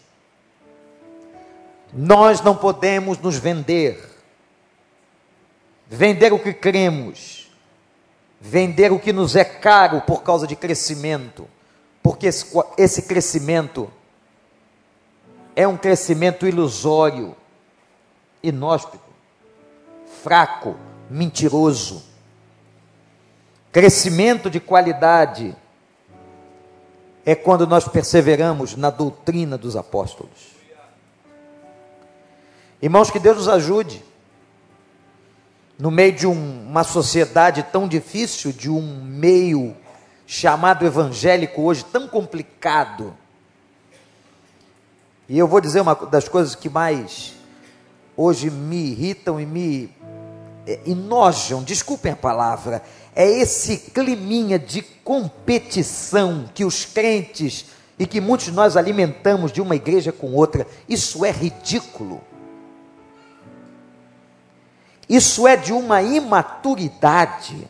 [1.93, 3.97] Nós não podemos nos vender,
[5.88, 7.49] vender o que cremos,
[8.41, 11.47] vender o que nos é caro por causa de crescimento,
[12.03, 12.47] porque esse,
[12.78, 13.89] esse crescimento
[15.56, 17.36] é um crescimento ilusório,
[18.43, 19.06] inóspito
[20.26, 20.76] fraco,
[21.08, 22.03] mentiroso.
[23.72, 25.56] Crescimento de qualidade
[27.24, 30.56] é quando nós perseveramos na doutrina dos apóstolos.
[32.82, 34.03] Irmãos, que Deus nos ajude.
[35.78, 39.76] No meio de um, uma sociedade tão difícil, de um meio
[40.26, 43.16] chamado evangélico hoje tão complicado.
[45.28, 47.34] E eu vou dizer uma das coisas que mais
[48.15, 49.89] hoje me irritam e me
[50.67, 52.84] é, enojam, desculpem a palavra,
[53.15, 57.65] é esse climinha de competição que os crentes
[57.97, 60.67] e que muitos de nós alimentamos de uma igreja com outra.
[60.88, 62.21] Isso é ridículo.
[65.07, 67.69] Isso é de uma imaturidade,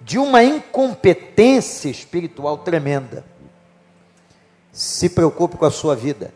[0.00, 3.24] de uma incompetência espiritual tremenda.
[4.78, 6.32] Se preocupe com a sua vida.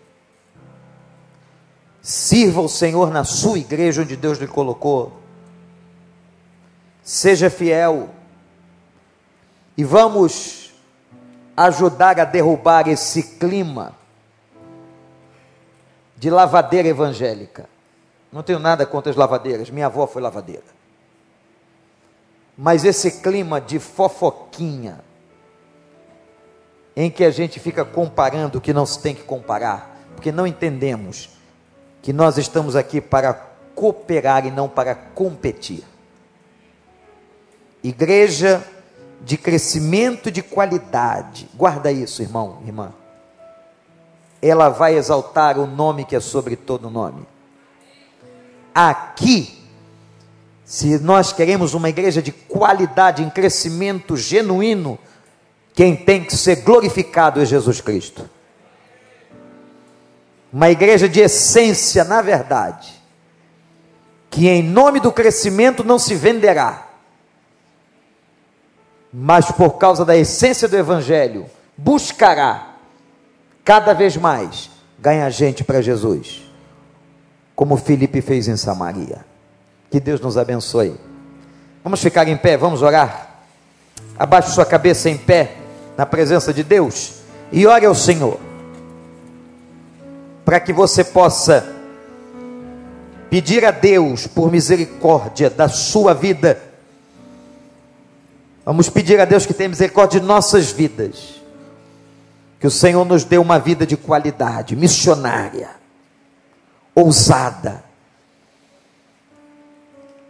[2.01, 5.13] Sirva o Senhor na sua igreja onde Deus lhe colocou.
[7.05, 8.11] Seja fiel.
[9.77, 10.75] E vamos
[11.57, 13.95] ajudar a derrubar esse clima
[16.17, 17.69] de lavadeira evangélica.
[18.33, 20.65] Não tenho nada contra as lavadeiras, minha avó foi lavadeira.
[22.59, 24.99] Mas esse clima de fofoquinha,
[26.97, 30.47] em que a gente fica comparando o que não se tem que comparar, porque não
[30.47, 31.31] entendemos
[32.03, 33.33] que nós estamos aqui para
[33.75, 35.85] cooperar e não para competir.
[37.83, 38.65] Igreja
[39.21, 42.93] de crescimento de qualidade, guarda isso, irmão, irmã.
[44.41, 47.27] Ela vai exaltar o nome que é sobre todo nome.
[48.75, 49.63] Aqui,
[50.65, 54.99] se nós queremos uma igreja de qualidade, em crescimento genuíno,
[55.75, 58.29] quem tem que ser glorificado é Jesus Cristo.
[60.53, 62.93] Uma igreja de essência, na verdade,
[64.31, 66.89] que em nome do crescimento não se venderá,
[69.13, 71.47] mas por causa da essência do Evangelho,
[71.77, 72.75] buscará
[73.65, 76.43] cada vez mais ganhar gente para Jesus,
[77.57, 79.25] como Felipe fez em Samaria.
[79.91, 80.99] Que Deus nos abençoe.
[81.85, 83.29] Vamos ficar em pé, vamos orar.
[84.19, 85.57] Abaixe sua cabeça em pé,
[85.97, 87.15] na presença de Deus,
[87.51, 88.39] e ore ao Senhor
[90.45, 91.67] para que você possa
[93.31, 96.61] pedir a Deus por misericórdia da sua vida.
[98.65, 101.41] Vamos pedir a Deus que tenha misericórdia de nossas vidas.
[102.61, 105.71] Que o Senhor nos dê uma vida de qualidade, missionária,
[106.95, 107.83] ousada,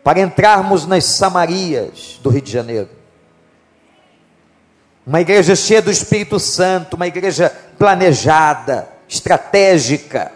[0.03, 2.89] para entrarmos nas Samarias do Rio de Janeiro.
[5.07, 10.31] Uma igreja cheia do Espírito Santo, uma igreja planejada, estratégica,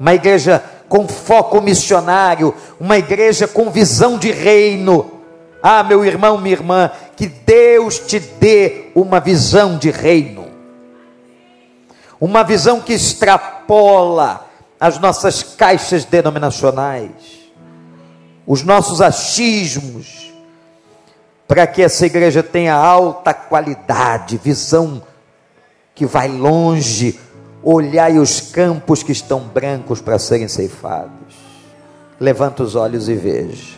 [0.00, 5.12] uma igreja com foco missionário, uma igreja com visão de reino.
[5.62, 10.46] Ah, meu irmão, minha irmã, que Deus te dê uma visão de reino,
[12.20, 14.46] uma visão que extrapola
[14.78, 17.10] as nossas caixas denominacionais,
[18.46, 20.32] os nossos achismos,
[21.46, 25.02] para que essa igreja tenha alta qualidade, visão
[25.94, 27.18] que vai longe,
[27.68, 31.34] Olhai os campos que estão brancos para serem ceifados.
[32.20, 33.76] Levanta os olhos e veja.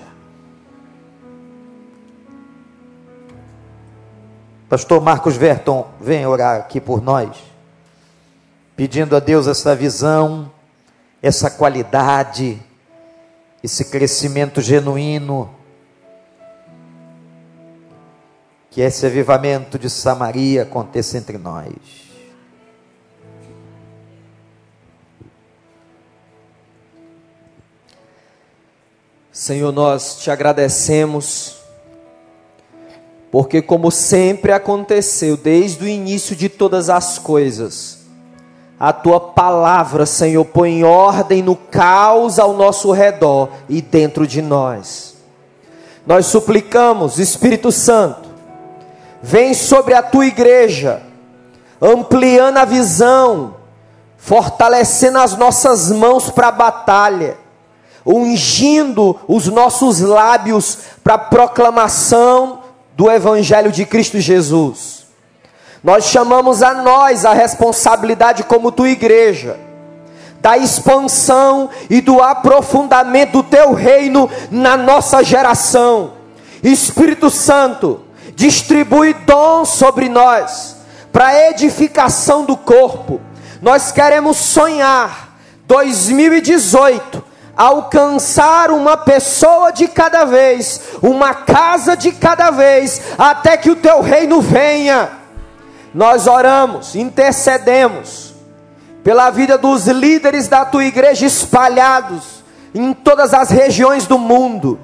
[4.68, 7.34] Pastor Marcos Verton, vem orar aqui por nós,
[8.76, 10.52] pedindo a Deus essa visão,
[11.22, 12.62] essa qualidade,
[13.64, 15.48] esse crescimento genuíno,
[18.78, 21.72] que esse avivamento de Samaria aconteça entre nós.
[29.32, 31.56] Senhor, nós te agradecemos
[33.32, 38.06] Porque, como sempre aconteceu desde o início de todas as coisas,
[38.78, 45.16] a tua palavra, Senhor, põe ordem no caos ao nosso redor e dentro de nós.
[46.06, 48.27] Nós suplicamos, Espírito Santo,
[49.22, 51.02] vem sobre a tua igreja,
[51.80, 53.56] ampliando a visão,
[54.16, 57.36] fortalecendo as nossas mãos para a batalha,
[58.04, 62.60] ungindo os nossos lábios para a proclamação
[62.96, 65.06] do Evangelho de Cristo Jesus.
[65.82, 69.58] Nós chamamos a nós a responsabilidade como tua igreja,
[70.40, 76.12] da expansão e do aprofundamento do teu reino na nossa geração.
[76.62, 78.00] Espírito Santo,
[78.38, 80.76] distribui dons sobre nós
[81.10, 83.20] para edificação do corpo.
[83.60, 85.36] Nós queremos sonhar
[85.66, 87.24] 2018
[87.56, 94.00] alcançar uma pessoa de cada vez, uma casa de cada vez, até que o teu
[94.00, 95.08] reino venha.
[95.92, 98.36] Nós oramos, intercedemos
[99.02, 104.78] pela vida dos líderes da tua igreja espalhados em todas as regiões do mundo.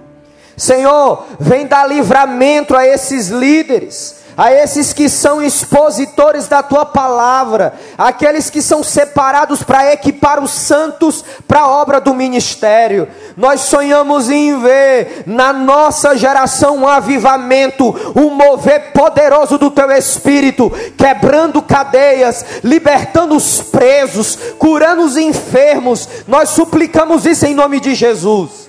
[0.56, 7.74] Senhor, vem dar livramento a esses líderes a esses que são expositores da tua palavra,
[7.96, 13.08] aqueles que são separados para equipar os santos para a obra do ministério.
[13.36, 20.70] Nós sonhamos em ver na nossa geração um avivamento, um mover poderoso do teu espírito,
[20.96, 26.08] quebrando cadeias, libertando os presos, curando os enfermos.
[26.26, 28.63] Nós suplicamos isso em nome de Jesus.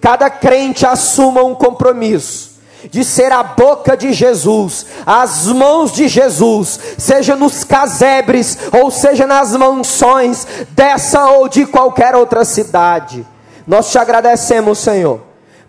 [0.00, 2.50] Cada crente assuma um compromisso
[2.88, 9.26] de ser a boca de Jesus, as mãos de Jesus, seja nos casebres ou seja
[9.26, 13.26] nas mansões dessa ou de qualquer outra cidade.
[13.66, 15.20] Nós te agradecemos, Senhor,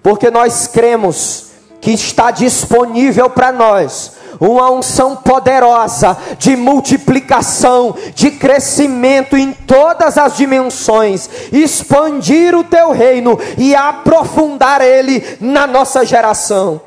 [0.02, 1.51] porque nós cremos
[1.82, 10.36] que está disponível para nós uma unção poderosa de multiplicação, de crescimento em todas as
[10.36, 16.82] dimensões, expandir o teu reino e aprofundar ele na nossa geração.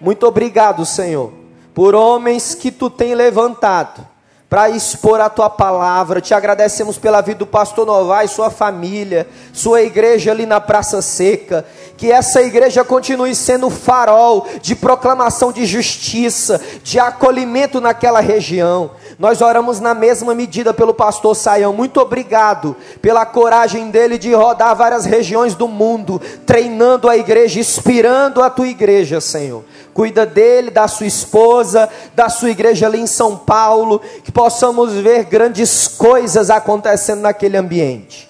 [0.00, 1.32] Muito obrigado, Senhor,
[1.74, 4.14] por homens que tu tem levantado
[4.48, 6.20] para expor a tua palavra.
[6.20, 11.66] Te agradecemos pela vida do pastor Novaes, sua família, sua igreja ali na Praça Seca.
[11.96, 18.90] Que essa igreja continue sendo farol de proclamação de justiça, de acolhimento naquela região.
[19.18, 21.72] Nós oramos na mesma medida pelo pastor Saião.
[21.72, 28.42] Muito obrigado pela coragem dele de rodar várias regiões do mundo, treinando a igreja, inspirando
[28.42, 29.64] a tua igreja, Senhor.
[29.92, 35.24] Cuida dele, da sua esposa, da sua igreja ali em São Paulo, que possamos ver
[35.24, 38.28] grandes coisas acontecendo naquele ambiente.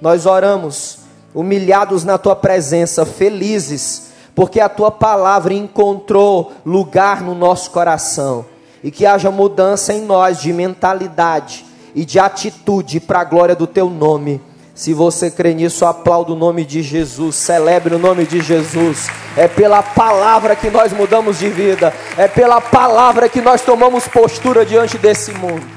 [0.00, 0.98] Nós oramos,
[1.36, 8.46] humilhados na tua presença, felizes, porque a tua palavra encontrou lugar no nosso coração
[8.82, 13.66] e que haja mudança em nós de mentalidade e de atitude para a glória do
[13.66, 14.40] teu nome.
[14.74, 19.08] Se você crê nisso, aplauda o nome de Jesus, celebre o nome de Jesus.
[19.36, 24.64] É pela palavra que nós mudamos de vida, é pela palavra que nós tomamos postura
[24.64, 25.75] diante desse mundo.